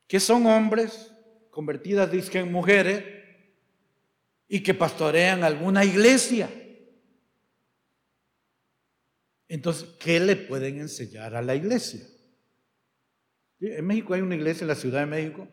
[0.06, 1.12] que son hombres
[1.50, 3.04] convertidas, dicen en mujeres,
[4.50, 6.50] y que pastorean alguna iglesia.
[9.48, 12.06] Entonces, ¿qué le pueden enseñar a la iglesia?
[13.60, 15.48] En México hay una iglesia en la Ciudad de México,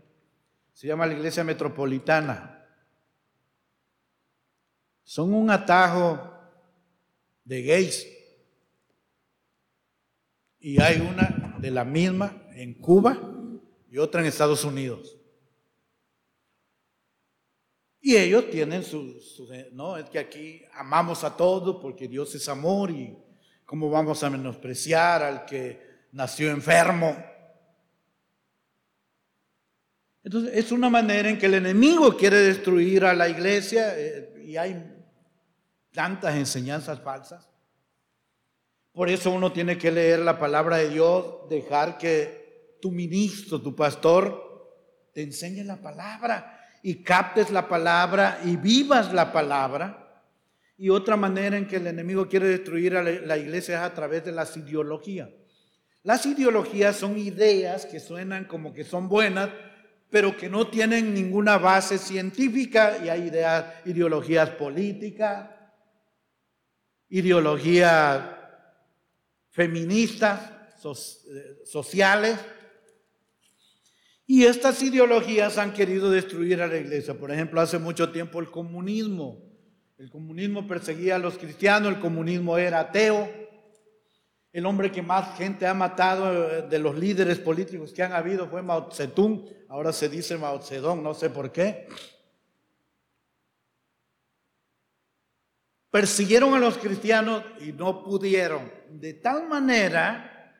[0.72, 2.63] se llama la Iglesia Metropolitana.
[5.04, 6.32] Son un atajo
[7.44, 8.08] de gays.
[10.58, 13.18] Y hay una de la misma en Cuba
[13.90, 15.16] y otra en Estados Unidos.
[18.00, 19.18] Y ellos tienen su,
[19.72, 23.16] no, es que aquí amamos a todos porque Dios es amor y
[23.64, 25.80] cómo vamos a menospreciar al que
[26.12, 27.16] nació enfermo.
[30.22, 34.56] Entonces, es una manera en que el enemigo quiere destruir a la iglesia eh, y
[34.56, 34.93] hay
[35.94, 37.48] tantas enseñanzas falsas.
[38.92, 43.74] Por eso uno tiene que leer la palabra de Dios, dejar que tu ministro, tu
[43.74, 44.44] pastor,
[45.12, 50.22] te enseñe la palabra y captes la palabra y vivas la palabra.
[50.76, 54.24] Y otra manera en que el enemigo quiere destruir a la iglesia es a través
[54.24, 55.28] de las ideologías.
[56.02, 59.48] Las ideologías son ideas que suenan como que son buenas,
[60.10, 63.32] pero que no tienen ninguna base científica y hay
[63.86, 65.53] ideologías políticas,
[67.14, 68.24] ideologías
[69.50, 70.50] feministas,
[70.84, 72.36] eh, sociales,
[74.26, 77.14] y estas ideologías han querido destruir a la iglesia.
[77.14, 79.40] Por ejemplo, hace mucho tiempo el comunismo.
[79.96, 83.30] El comunismo perseguía a los cristianos, el comunismo era ateo.
[84.52, 88.48] El hombre que más gente ha matado eh, de los líderes políticos que han habido
[88.48, 89.48] fue Mao Zedong.
[89.68, 91.86] Ahora se dice Mao Zedong, no sé por qué.
[95.94, 98.68] Persiguieron a los cristianos y no pudieron.
[98.90, 100.52] De tal manera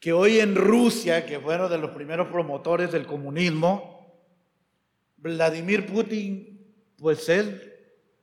[0.00, 4.28] que hoy en Rusia, que fueron de los primeros promotores del comunismo,
[5.18, 6.66] Vladimir Putin,
[6.98, 7.46] pues es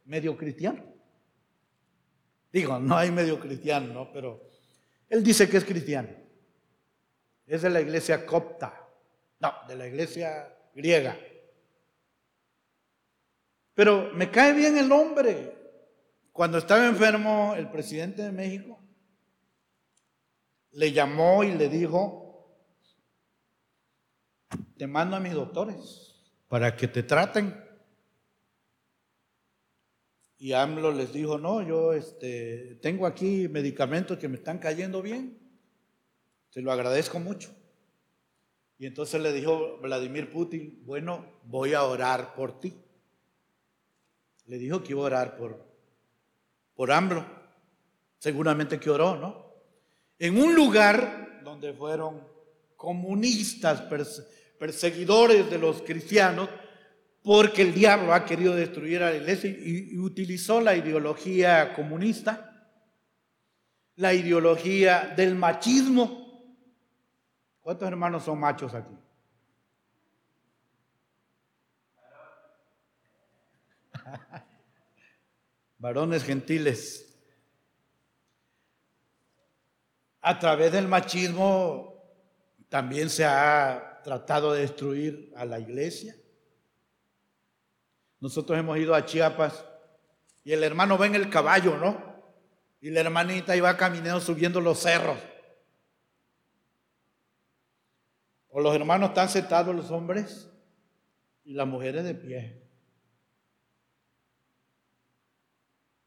[0.03, 0.83] medio cristiano.
[2.51, 4.11] Digo, no hay medio cristiano, ¿no?
[4.11, 4.45] Pero
[5.07, 6.09] él dice que es cristiano.
[7.47, 8.85] Es de la iglesia copta,
[9.39, 11.17] no, de la iglesia griega.
[13.73, 15.62] Pero me cae bien el hombre.
[16.33, 18.81] Cuando estaba enfermo el presidente de México,
[20.71, 22.57] le llamó y le dijo,
[24.75, 26.15] te mando a mis doctores
[26.47, 27.55] para que te traten.
[30.39, 35.39] Y AMLO les dijo, no, yo este, tengo aquí medicamentos que me están cayendo bien.
[36.49, 37.51] Se lo agradezco mucho.
[38.79, 42.73] Y entonces le dijo Vladimir Putin, bueno, voy a orar por ti.
[44.47, 45.72] Le dijo que iba a orar por,
[46.75, 47.25] por AMLO.
[48.17, 49.53] Seguramente que oró, ¿no?
[50.17, 52.25] En un lugar donde fueron
[52.75, 53.83] comunistas,
[54.59, 56.49] perseguidores de los cristianos,
[57.21, 62.69] porque el diablo ha querido destruir a la iglesia y, utilizó la ideología comunista,
[63.95, 66.45] la ideología del machismo.
[67.61, 68.95] ¿Cuántos hermanos son machos aquí?
[75.83, 77.13] Varones gentiles.
[80.21, 82.01] A través del machismo
[82.69, 86.15] también se ha tratado de destruir a la iglesia.
[88.21, 89.65] Nosotros hemos ido a Chiapas
[90.45, 92.01] y el hermano va en el caballo, ¿no?
[92.79, 95.17] Y la hermanita iba caminando subiendo los cerros.
[98.47, 100.49] O los hermanos están sentados los hombres
[101.43, 102.62] y las mujeres de pie.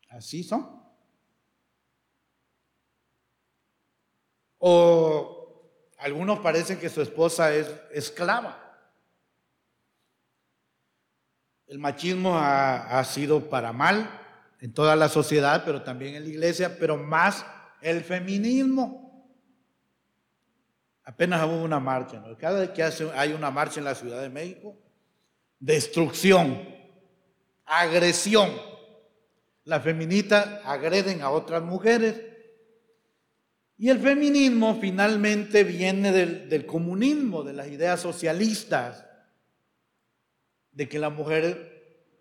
[0.09, 0.83] Así son.
[4.59, 5.37] O
[5.99, 8.63] algunos parecen que su esposa es esclava.
[11.67, 14.09] El machismo ha, sido para mal
[14.61, 17.45] en toda la sociedad, pero también en la iglesia, pero más
[17.81, 19.29] el feminismo.
[21.05, 22.23] Apenas hubo una marcha.
[22.39, 22.83] Cada vez que
[23.15, 24.77] hay una marcha en la Ciudad de México,
[25.59, 26.63] destrucción,
[27.65, 28.51] agresión.
[29.67, 32.23] Las feministas agreden a otras mujeres.
[33.77, 39.05] Y el feminismo finalmente viene del, comunismo, de las ideas socialistas
[40.71, 42.15] de que la mujer,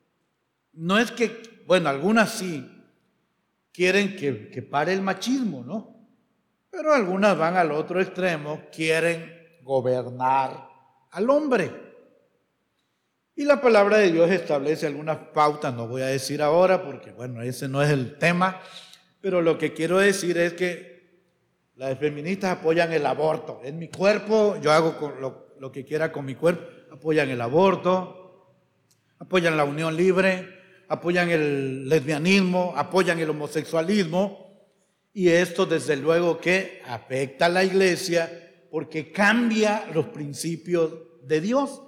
[0.73, 2.67] no es que, bueno, algunas sí
[3.71, 6.09] quieren que, que pare el machismo, ¿no?
[6.71, 10.67] Pero algunas van al otro extremo, quieren gobernar
[11.11, 11.84] al hombre.
[13.37, 17.41] Y la palabra de Dios establece algunas pautas, no voy a decir ahora porque, bueno,
[17.41, 18.61] ese no es el tema,
[19.19, 20.95] pero lo que quiero decir es que
[21.75, 23.59] las feministas apoyan el aborto.
[23.65, 26.63] En mi cuerpo, yo hago lo, lo que quiera con mi cuerpo,
[26.93, 28.53] apoyan el aborto,
[29.19, 30.47] apoyan la unión libre,
[30.87, 34.45] apoyan el lesbianismo, apoyan el homosexualismo.
[35.13, 38.31] Y esto desde luego que afecta a la iglesia
[38.71, 41.81] porque cambia los principios de Dios.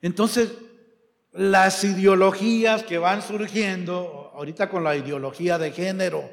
[0.00, 0.50] Entonces,
[1.32, 6.30] las ideologías que van surgiendo, ahorita con la ideología de género,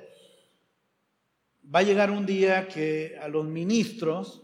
[1.73, 4.43] va a llegar un día que a los ministros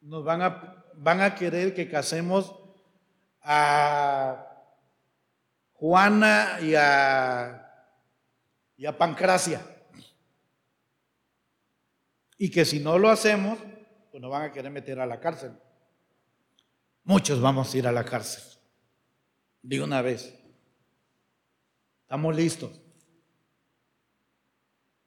[0.00, 2.54] nos van a, van a querer que casemos
[3.42, 4.44] a
[5.74, 7.92] Juana y a,
[8.76, 9.60] y a Pancracia.
[12.38, 13.58] Y que si no lo hacemos,
[14.10, 15.52] pues nos van a querer meter a la cárcel.
[17.04, 18.55] Muchos vamos a ir a la cárcel.
[19.66, 20.32] De una vez.
[22.02, 22.80] Estamos listos.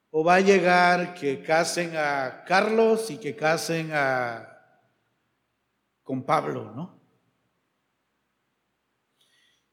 [0.10, 4.46] O va a llegar que casen a Carlos y que casen a
[6.04, 7.00] con Pablo, ¿no?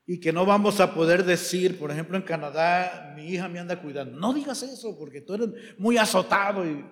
[0.08, 3.82] y que no vamos a poder decir, por ejemplo, en Canadá, mi hija me anda
[3.82, 4.16] cuidando.
[4.16, 6.84] No digas eso porque tú eres muy azotado y,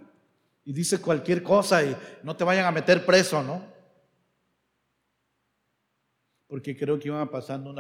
[0.65, 3.74] y dices cualquier cosa y no te vayan a meter preso, ¿no?
[6.55, 7.75] Porque creo que iban pasando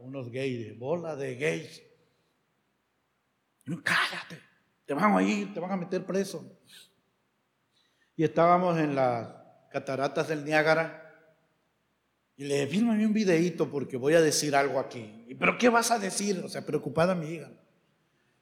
[0.00, 1.80] unos gays, bola de gays.
[3.66, 4.42] no, cállate,
[4.84, 6.44] te van a ir, te van a meter preso.
[8.16, 9.28] Y estábamos en las
[9.70, 11.08] cataratas del Niágara
[12.36, 15.24] y le fírmame un videíto porque voy a decir algo aquí.
[15.38, 16.42] ¿Pero qué vas a decir?
[16.44, 17.52] O sea, preocupada mi hija.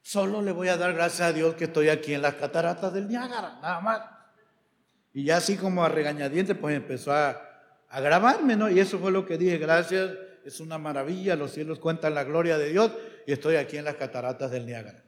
[0.01, 3.07] Solo le voy a dar gracias a Dios que estoy aquí en las cataratas del
[3.07, 4.01] Niágara, nada más.
[5.13, 7.44] Y ya así como a regañadientes, pues empezó a,
[7.95, 8.69] a grabarme, ¿no?
[8.69, 10.11] Y eso fue lo que dije, gracias,
[10.43, 12.91] es una maravilla, los cielos cuentan la gloria de Dios
[13.25, 15.05] y estoy aquí en las cataratas del Niágara.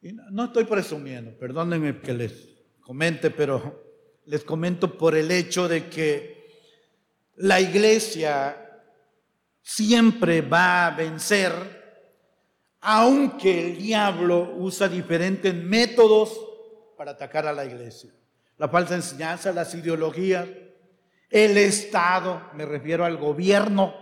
[0.00, 2.48] Y no, no estoy presumiendo, perdónenme que les
[2.80, 3.84] comente, pero
[4.26, 6.46] les comento por el hecho de que
[7.38, 8.70] la iglesia
[9.60, 11.52] siempre va a vencer,
[12.82, 16.38] aunque el diablo usa diferentes métodos
[16.96, 18.12] para atacar a la iglesia.
[18.58, 20.46] La falsa enseñanza, las ideologías,
[21.32, 23.94] el Estado, me refiero al gobierno.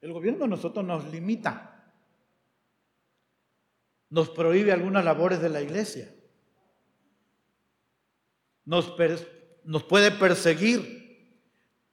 [0.00, 1.92] El gobierno a nosotros nos limita,
[4.10, 6.12] nos prohíbe algunas labores de la iglesia,
[8.64, 8.94] nos,
[9.64, 11.06] nos puede perseguir,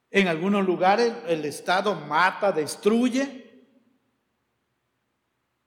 [0.10, 3.68] en algunos lugares el Estado mata, destruye,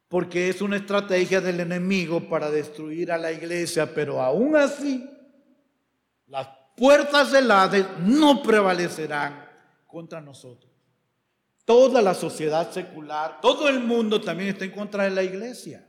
[0.08, 5.08] porque es una estrategia del enemigo para destruir a la iglesia, pero aún así,
[6.26, 9.48] las puertas del Hades no prevalecerán
[9.86, 10.70] contra nosotros.
[11.64, 15.84] Toda la sociedad secular, todo el mundo también está en contra de la iglesia.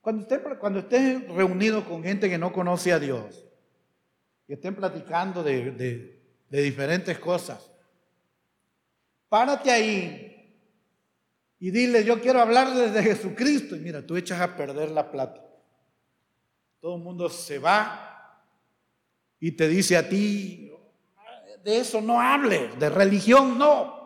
[0.00, 0.84] Cuando estés cuando
[1.34, 3.46] reunido con gente que no conoce a Dios
[4.48, 7.70] y estén platicando de, de diferentes cosas,
[9.28, 10.34] párate ahí
[11.64, 13.74] y dile, yo quiero hablarles de Jesucristo.
[13.74, 15.42] Y mira, tú echas a perder la plata.
[16.78, 18.13] Todo el mundo se va
[19.40, 20.72] y te dice a ti,
[21.64, 24.04] de eso no hables, de religión no.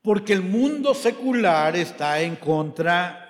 [0.00, 3.20] Porque el mundo secular está en contra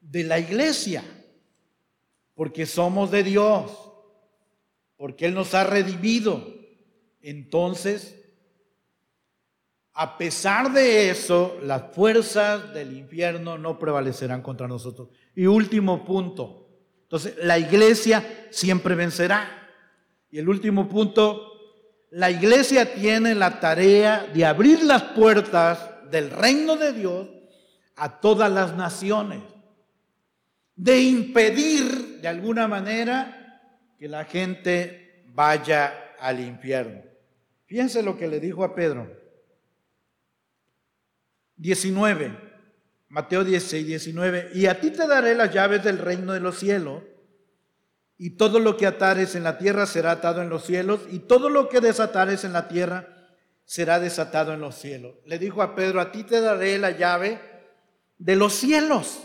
[0.00, 1.04] de la iglesia,
[2.34, 3.92] porque somos de Dios,
[4.96, 6.54] porque Él nos ha redimido.
[7.20, 8.20] Entonces,
[9.92, 15.08] a pesar de eso, las fuerzas del infierno no prevalecerán contra nosotros.
[15.36, 16.63] Y último punto.
[17.14, 19.70] Entonces, la iglesia siempre vencerá.
[20.32, 21.52] Y el último punto,
[22.10, 27.28] la iglesia tiene la tarea de abrir las puertas del reino de Dios
[27.94, 29.44] a todas las naciones.
[30.74, 33.62] De impedir de alguna manera
[33.96, 37.00] que la gente vaya al infierno.
[37.66, 39.08] Fíjense lo que le dijo a Pedro.
[41.58, 42.36] 19,
[43.14, 47.04] Mateo 16, 19, y a ti te daré las llaves del reino de los cielos,
[48.18, 51.48] y todo lo que atares en la tierra será atado en los cielos, y todo
[51.48, 53.06] lo que desatares en la tierra
[53.64, 55.14] será desatado en los cielos.
[55.26, 57.38] Le dijo a Pedro, a ti te daré la llave
[58.18, 59.22] de los cielos.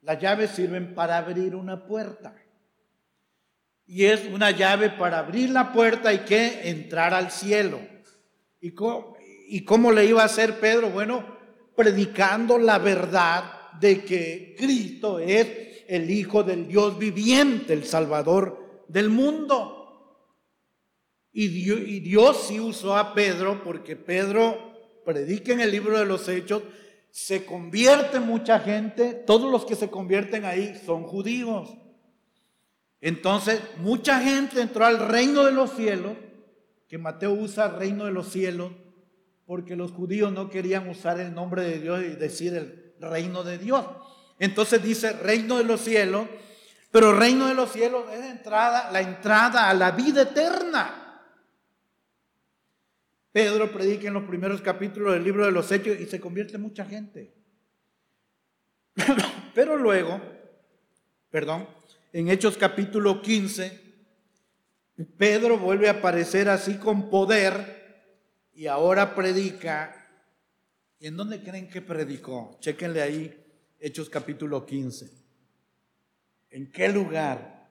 [0.00, 2.32] Las llaves sirven para abrir una puerta.
[3.86, 7.80] Y es una llave para abrir la puerta y que entrar al cielo.
[8.60, 9.16] ¿Y cómo,
[9.48, 10.90] ¿Y cómo le iba a hacer Pedro?
[10.90, 11.41] Bueno,
[11.74, 19.10] predicando la verdad de que Cristo es el Hijo del Dios viviente, el Salvador del
[19.10, 19.82] mundo.
[21.32, 21.48] Y
[22.00, 26.62] Dios, sí usó a Pedro porque Pedro predica en el libro de los Hechos,
[27.10, 31.74] se convierte mucha gente, todos los que se convierten ahí son judíos.
[33.00, 36.12] Entonces, mucha gente entró al reino de los cielos,
[36.88, 38.72] que Mateo usa reino de los cielos,
[39.46, 43.58] porque los judíos no querían usar el nombre de Dios y decir el reino de
[43.58, 43.84] Dios.
[44.38, 46.26] Entonces dice reino de los cielos,
[46.90, 50.98] pero reino de los cielos es entrada, la entrada a la vida eterna.
[53.32, 56.84] Pedro predica en los primeros capítulos del libro de los Hechos y se convierte mucha
[56.84, 57.34] gente.
[59.54, 60.20] Pero luego,
[61.30, 61.66] perdón,
[62.12, 63.80] en Hechos capítulo 15,
[65.16, 67.81] Pedro vuelve a aparecer así con poder
[68.54, 69.98] y ahora predica.
[70.98, 72.56] ¿Y en dónde creen que predicó?
[72.60, 73.44] Chéquenle ahí,
[73.80, 75.10] Hechos capítulo 15.
[76.50, 77.70] ¿En qué lugar?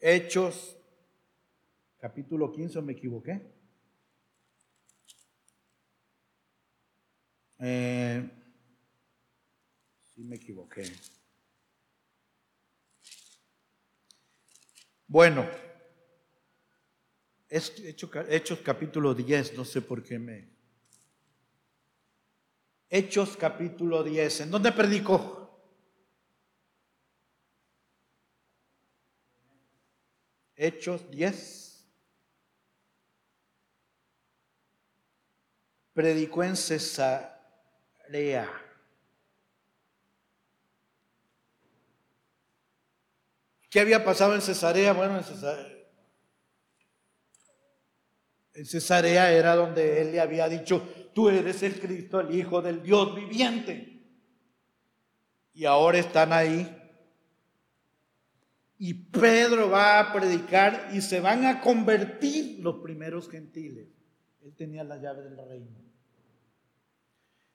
[0.00, 0.76] Hechos
[1.98, 3.40] capítulo 15, ¿me equivoqué?
[7.58, 8.30] Eh,
[10.14, 10.84] sí, me equivoqué.
[15.14, 15.48] Bueno,
[17.48, 20.48] Hechos, capítulo 10, no sé por qué me...
[22.90, 25.56] Hechos capítulo 10, ¿en dónde predicó?
[30.56, 31.86] Hechos 10.
[35.92, 38.63] Predicó en Cesarea.
[43.74, 44.92] ¿Qué había pasado en Cesarea?
[44.92, 45.20] Bueno,
[48.54, 52.84] en Cesarea, era donde él le había dicho, tú eres el Cristo, el Hijo del
[52.84, 54.00] Dios viviente.
[55.54, 56.72] Y ahora están ahí.
[58.78, 63.88] Y Pedro va a predicar y se van a convertir los primeros gentiles.
[64.44, 65.83] Él tenía la llave del reino.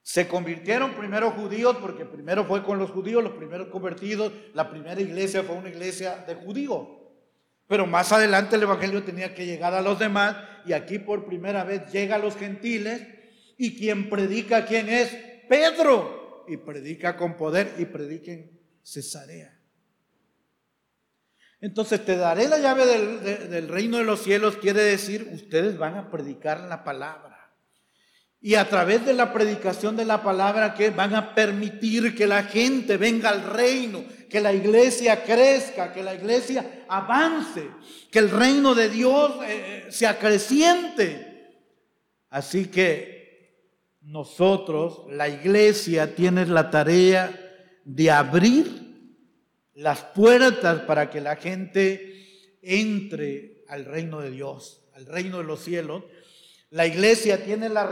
[0.02, 5.00] Se convirtieron primero judíos porque primero fue con los judíos, los primeros convertidos, la primera
[5.00, 6.88] iglesia fue una iglesia de judíos.
[7.68, 10.36] Pero más adelante el Evangelio tenía que llegar a los demás
[10.66, 13.08] y aquí por primera vez llega a los gentiles
[13.58, 15.16] y quien predica, ¿quién es?
[15.48, 16.46] Pedro.
[16.48, 19.56] Y predica con poder y predica en Cesarea.
[21.62, 25.96] Entonces te daré la llave del, del reino de los cielos, quiere decir, ustedes van
[25.96, 27.29] a predicar la palabra.
[28.42, 32.44] Y a través de la predicación de la palabra que van a permitir que la
[32.44, 37.68] gente venga al reino, que la iglesia crezca, que la iglesia avance,
[38.10, 41.50] que el reino de Dios eh, eh, se acreciente.
[42.30, 43.20] Así que
[44.02, 47.38] nosotros, la iglesia, tiene la tarea
[47.84, 48.90] de abrir
[49.74, 55.62] las puertas para que la gente entre al reino de Dios, al reino de los
[55.62, 56.04] cielos
[56.72, 57.90] la iglesia tiene la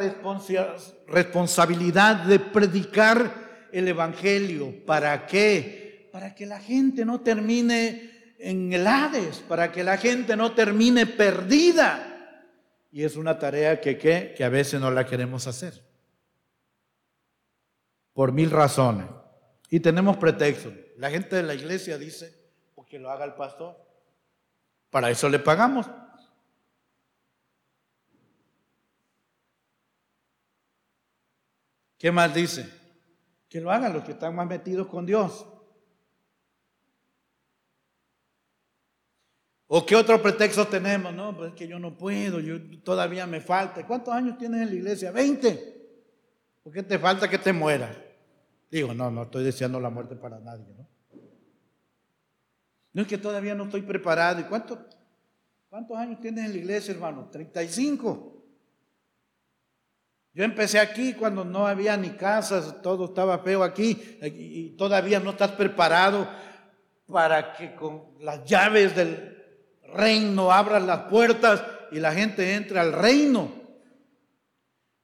[1.07, 4.85] responsabilidad de predicar el Evangelio.
[4.85, 6.09] ¿Para qué?
[6.11, 11.07] Para que la gente no termine en el Hades, para que la gente no termine
[11.07, 12.13] perdida.
[12.91, 15.83] Y es una tarea que, que a veces no la queremos hacer.
[18.13, 19.07] Por mil razones.
[19.69, 20.73] Y tenemos pretextos.
[20.97, 22.31] La gente de la iglesia dice,
[22.75, 23.75] porque lo haga el pastor.
[24.91, 25.87] Para eso le pagamos.
[31.97, 32.69] ¿Qué más dice?
[33.49, 35.45] Que lo hagan los que están más metidos con Dios.
[39.67, 41.13] ¿O qué otro pretexto tenemos?
[41.13, 43.85] No, pues es que yo no puedo, yo todavía me falta.
[43.85, 45.11] ¿Cuántos años tienes en la iglesia?
[45.11, 45.77] 20.
[46.63, 47.95] ¿Por qué te falta que te mueras?
[48.71, 50.87] Digo, no, no estoy deseando la muerte para nadie, ¿no?
[52.93, 54.39] No es que todavía no estoy preparado.
[54.39, 54.87] ¿Y cuánto,
[55.69, 57.29] cuántos años tienes en la iglesia, hermano?
[57.29, 58.36] 35.
[60.37, 65.31] Yo empecé aquí cuando no había ni casas, todo estaba feo aquí y todavía no
[65.31, 66.29] estás preparado
[67.11, 69.35] para que con las llaves del
[69.95, 73.51] reino abran las puertas y la gente entre al reino.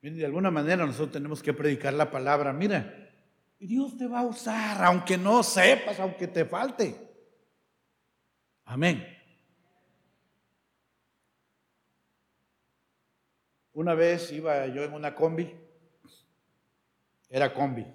[0.04, 2.54] De alguna manera nosotros tenemos que predicar la palabra.
[2.54, 3.10] Mira,
[3.58, 6.96] Dios te va a usar, aunque no sepas, aunque te falte.
[8.66, 9.04] Amén.
[13.74, 15.52] Una vez iba yo en una combi,
[17.30, 17.86] era combi,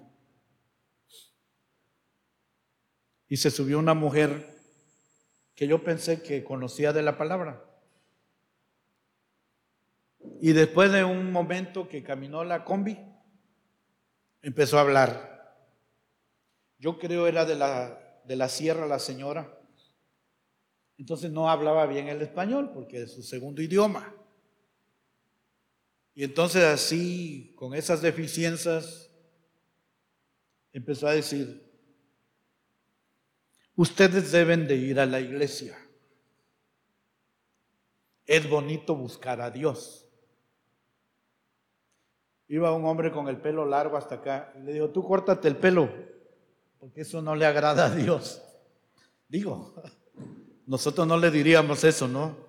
[3.29, 4.59] y se subió una mujer
[5.55, 7.63] que yo pensé que conocía de la palabra.
[10.41, 12.97] Y después de un momento que caminó la combi,
[14.41, 15.55] empezó a hablar.
[16.77, 19.57] Yo creo era de la, de la sierra la señora.
[20.97, 24.13] Entonces no hablaba bien el español porque es su segundo idioma.
[26.19, 29.09] Y entonces así, con esas deficiencias,
[30.73, 31.65] empezó a decir,
[33.77, 35.77] ustedes deben de ir a la iglesia.
[38.25, 40.09] Es bonito buscar a Dios.
[42.49, 45.55] Iba un hombre con el pelo largo hasta acá y le dijo, tú córtate el
[45.55, 45.89] pelo,
[46.81, 48.41] porque eso no le agrada a Dios.
[49.29, 49.73] Digo,
[50.67, 52.48] nosotros no le diríamos eso, ¿no?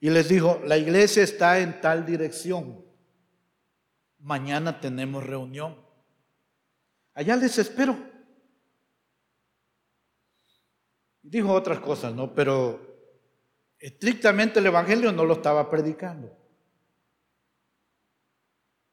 [0.00, 2.82] Y les dijo, la iglesia está en tal dirección.
[4.18, 5.76] Mañana tenemos reunión.
[7.12, 7.98] Allá les espero.
[11.22, 12.34] Dijo otras cosas, ¿no?
[12.34, 12.80] Pero
[13.78, 16.34] estrictamente el Evangelio no lo estaba predicando.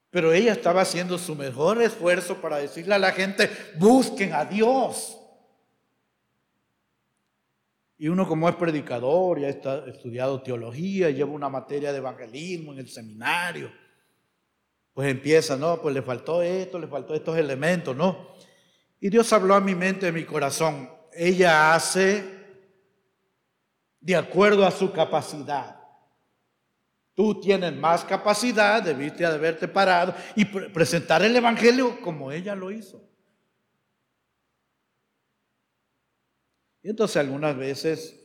[0.10, 5.18] Pero ella estaba haciendo su mejor esfuerzo para decirle a la gente, busquen a Dios.
[7.98, 12.80] Y uno como es predicador, ya ha estudiado teología, lleva una materia de evangelismo en
[12.80, 13.72] el seminario,
[14.94, 18.30] pues empieza, no, pues le faltó esto, le faltó estos elementos, ¿no?
[19.00, 20.90] Y Dios habló a mi mente, a mi corazón.
[21.14, 22.24] Ella hace
[24.00, 25.76] de acuerdo a su capacidad.
[27.14, 32.72] Tú tienes más capacidad, debiste de haberte parado y presentar el Evangelio como ella lo
[32.72, 33.07] hizo.
[36.90, 38.18] Entonces algunas veces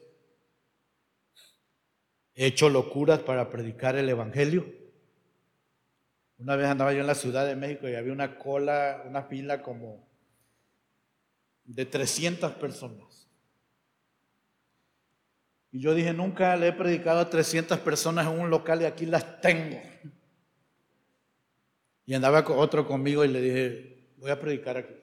[2.35, 4.65] he hecho locuras para predicar el Evangelio.
[6.39, 9.63] Una vez andaba yo en la Ciudad de México y había una cola, una fila
[9.63, 10.09] como
[11.65, 13.29] de 300 personas.
[15.73, 19.07] Y yo dije, nunca le he predicado a 300 personas en un local y aquí
[19.07, 19.81] las tengo.
[22.07, 25.02] Y andaba otro conmigo y le dije, voy a predicar aquí.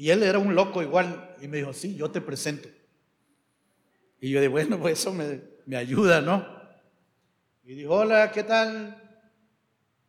[0.00, 1.36] Y él era un loco igual.
[1.42, 2.70] Y me dijo, sí, yo te presento.
[4.18, 6.42] Y yo dije, bueno, pues eso me, me ayuda, ¿no?
[7.64, 8.96] Y dijo, hola, ¿qué tal?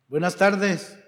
[0.08, 0.98] Buenas tardes.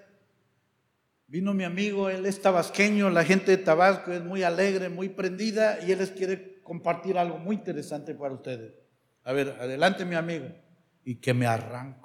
[1.25, 5.79] Vino mi amigo, él es tabasqueño, la gente de Tabasco es muy alegre, muy prendida
[5.83, 8.71] y él les quiere compartir algo muy interesante para ustedes.
[9.23, 10.45] A ver, adelante mi amigo.
[11.03, 12.04] Y que me arranco.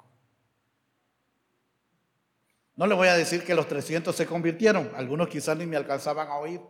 [2.75, 6.27] No le voy a decir que los 300 se convirtieron, algunos quizás ni me alcanzaban
[6.29, 6.61] a oír.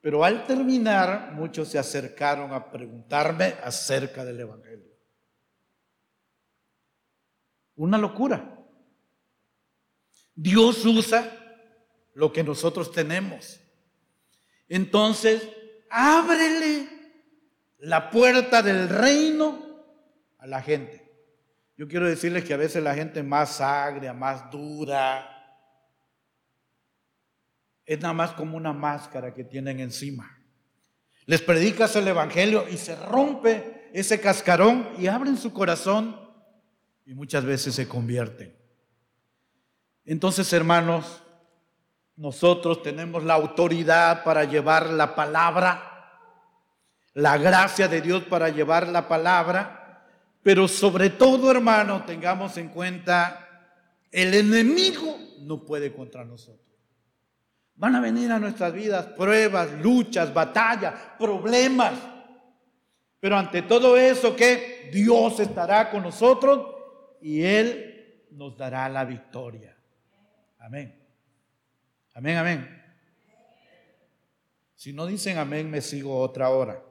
[0.00, 4.92] Pero al terminar, muchos se acercaron a preguntarme acerca del Evangelio.
[7.76, 8.54] Una locura.
[10.34, 11.30] Dios usa
[12.14, 13.60] lo que nosotros tenemos.
[14.68, 15.48] Entonces,
[15.90, 16.88] ábrele
[17.78, 19.84] la puerta del reino
[20.38, 21.03] a la gente.
[21.76, 25.30] Yo quiero decirles que a veces la gente más agria, más dura,
[27.84, 30.38] es nada más como una máscara que tienen encima.
[31.26, 36.20] Les predicas el Evangelio y se rompe ese cascarón y abren su corazón
[37.04, 38.56] y muchas veces se convierten.
[40.04, 41.22] Entonces, hermanos,
[42.16, 45.90] nosotros tenemos la autoridad para llevar la palabra,
[47.14, 49.83] la gracia de Dios para llevar la palabra,
[50.44, 53.72] pero sobre todo, hermano, tengamos en cuenta,
[54.12, 56.60] el enemigo no puede contra nosotros.
[57.76, 61.94] Van a venir a nuestras vidas pruebas, luchas, batallas, problemas.
[63.18, 66.74] Pero ante todo eso, que Dios estará con nosotros
[67.22, 69.74] y Él nos dará la victoria.
[70.58, 70.94] Amén.
[72.12, 72.82] Amén, amén.
[74.74, 76.82] Si no dicen amén, me sigo otra hora.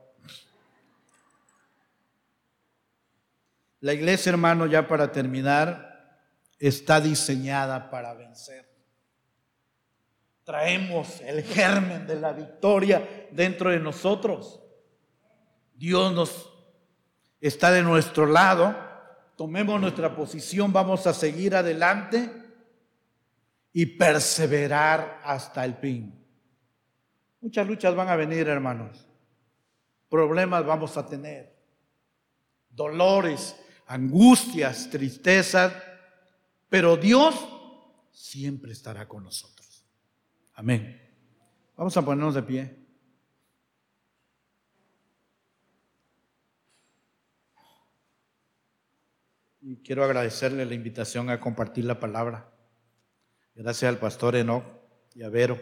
[3.83, 6.17] La iglesia, hermano, ya para terminar,
[6.57, 8.65] está diseñada para vencer.
[10.45, 14.61] Traemos el germen de la victoria dentro de nosotros.
[15.73, 16.49] Dios nos
[17.41, 18.73] está de nuestro lado.
[19.35, 22.31] Tomemos nuestra posición, vamos a seguir adelante
[23.73, 26.25] y perseverar hasta el fin.
[27.41, 29.05] Muchas luchas van a venir, hermanos.
[30.07, 31.53] Problemas vamos a tener.
[32.69, 33.57] Dolores,
[33.93, 35.73] angustias, tristezas.
[36.69, 37.35] Pero Dios
[38.11, 39.85] siempre estará con nosotros.
[40.55, 40.99] Amén.
[41.75, 42.83] Vamos a ponernos de pie.
[49.61, 52.51] Y quiero agradecerle la invitación a compartir la palabra.
[53.55, 54.63] Gracias al pastor Enoch
[55.15, 55.61] y a Vero.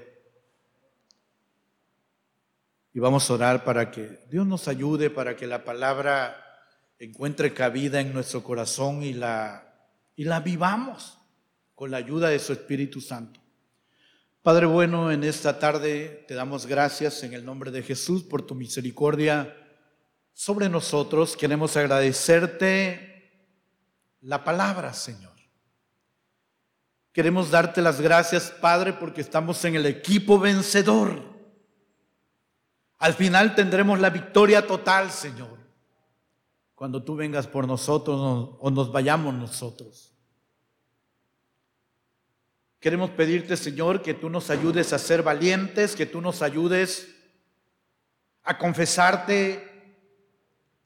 [2.93, 6.50] Y vamos a orar para que Dios nos ayude, para que la palabra
[7.01, 9.73] encuentre cabida en nuestro corazón y la,
[10.15, 11.17] y la vivamos
[11.73, 13.39] con la ayuda de su Espíritu Santo.
[14.43, 18.53] Padre bueno, en esta tarde te damos gracias en el nombre de Jesús por tu
[18.53, 19.57] misericordia
[20.33, 21.35] sobre nosotros.
[21.35, 23.49] Queremos agradecerte
[24.21, 25.31] la palabra, Señor.
[27.11, 31.19] Queremos darte las gracias, Padre, porque estamos en el equipo vencedor.
[32.99, 35.60] Al final tendremos la victoria total, Señor,
[36.81, 40.15] cuando tú vengas por nosotros o nos vayamos nosotros.
[42.79, 47.15] Queremos pedirte, Señor, que tú nos ayudes a ser valientes, que tú nos ayudes
[48.41, 49.93] a confesarte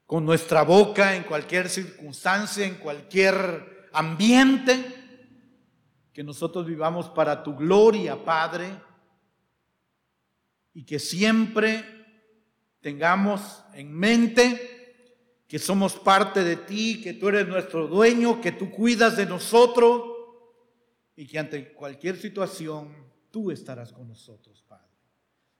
[0.04, 4.76] con nuestra boca en cualquier circunstancia, en cualquier ambiente
[6.12, 8.68] que nosotros vivamos para tu gloria, Padre,
[10.74, 11.86] y que siempre
[12.82, 14.75] tengamos en mente
[15.48, 20.02] que somos parte de ti, que tú eres nuestro dueño, que tú cuidas de nosotros
[21.14, 22.94] y que ante cualquier situación
[23.30, 24.86] tú estarás con nosotros, Padre.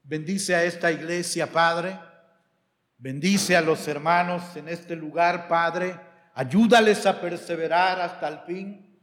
[0.02, 1.98] Bendice a esta iglesia, Padre.
[2.98, 6.00] Bendice a los hermanos en este lugar, Padre.
[6.34, 8.98] Ayúdales a perseverar hasta el fin.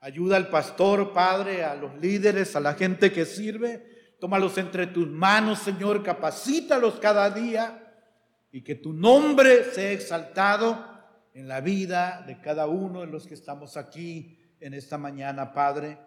[0.00, 4.16] Ayuda al pastor, Padre, a los líderes, a la gente que sirve.
[4.20, 6.02] Tómalos entre tus manos, Señor.
[6.02, 7.83] Capacítalos cada día
[8.54, 10.86] y que tu nombre sea exaltado
[11.32, 15.98] en la vida de cada uno de los que estamos aquí en esta mañana, Padre.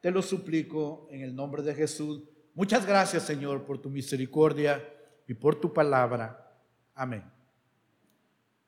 [0.00, 2.22] Te lo suplico en el nombre de Jesús.
[2.54, 4.88] Muchas gracias, Señor, por tu misericordia
[5.26, 6.48] y por tu palabra.
[6.94, 7.24] Amén.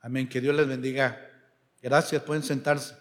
[0.00, 0.28] Amén.
[0.28, 1.24] Que Dios les bendiga.
[1.80, 2.20] Gracias.
[2.24, 2.96] Pueden sentarse.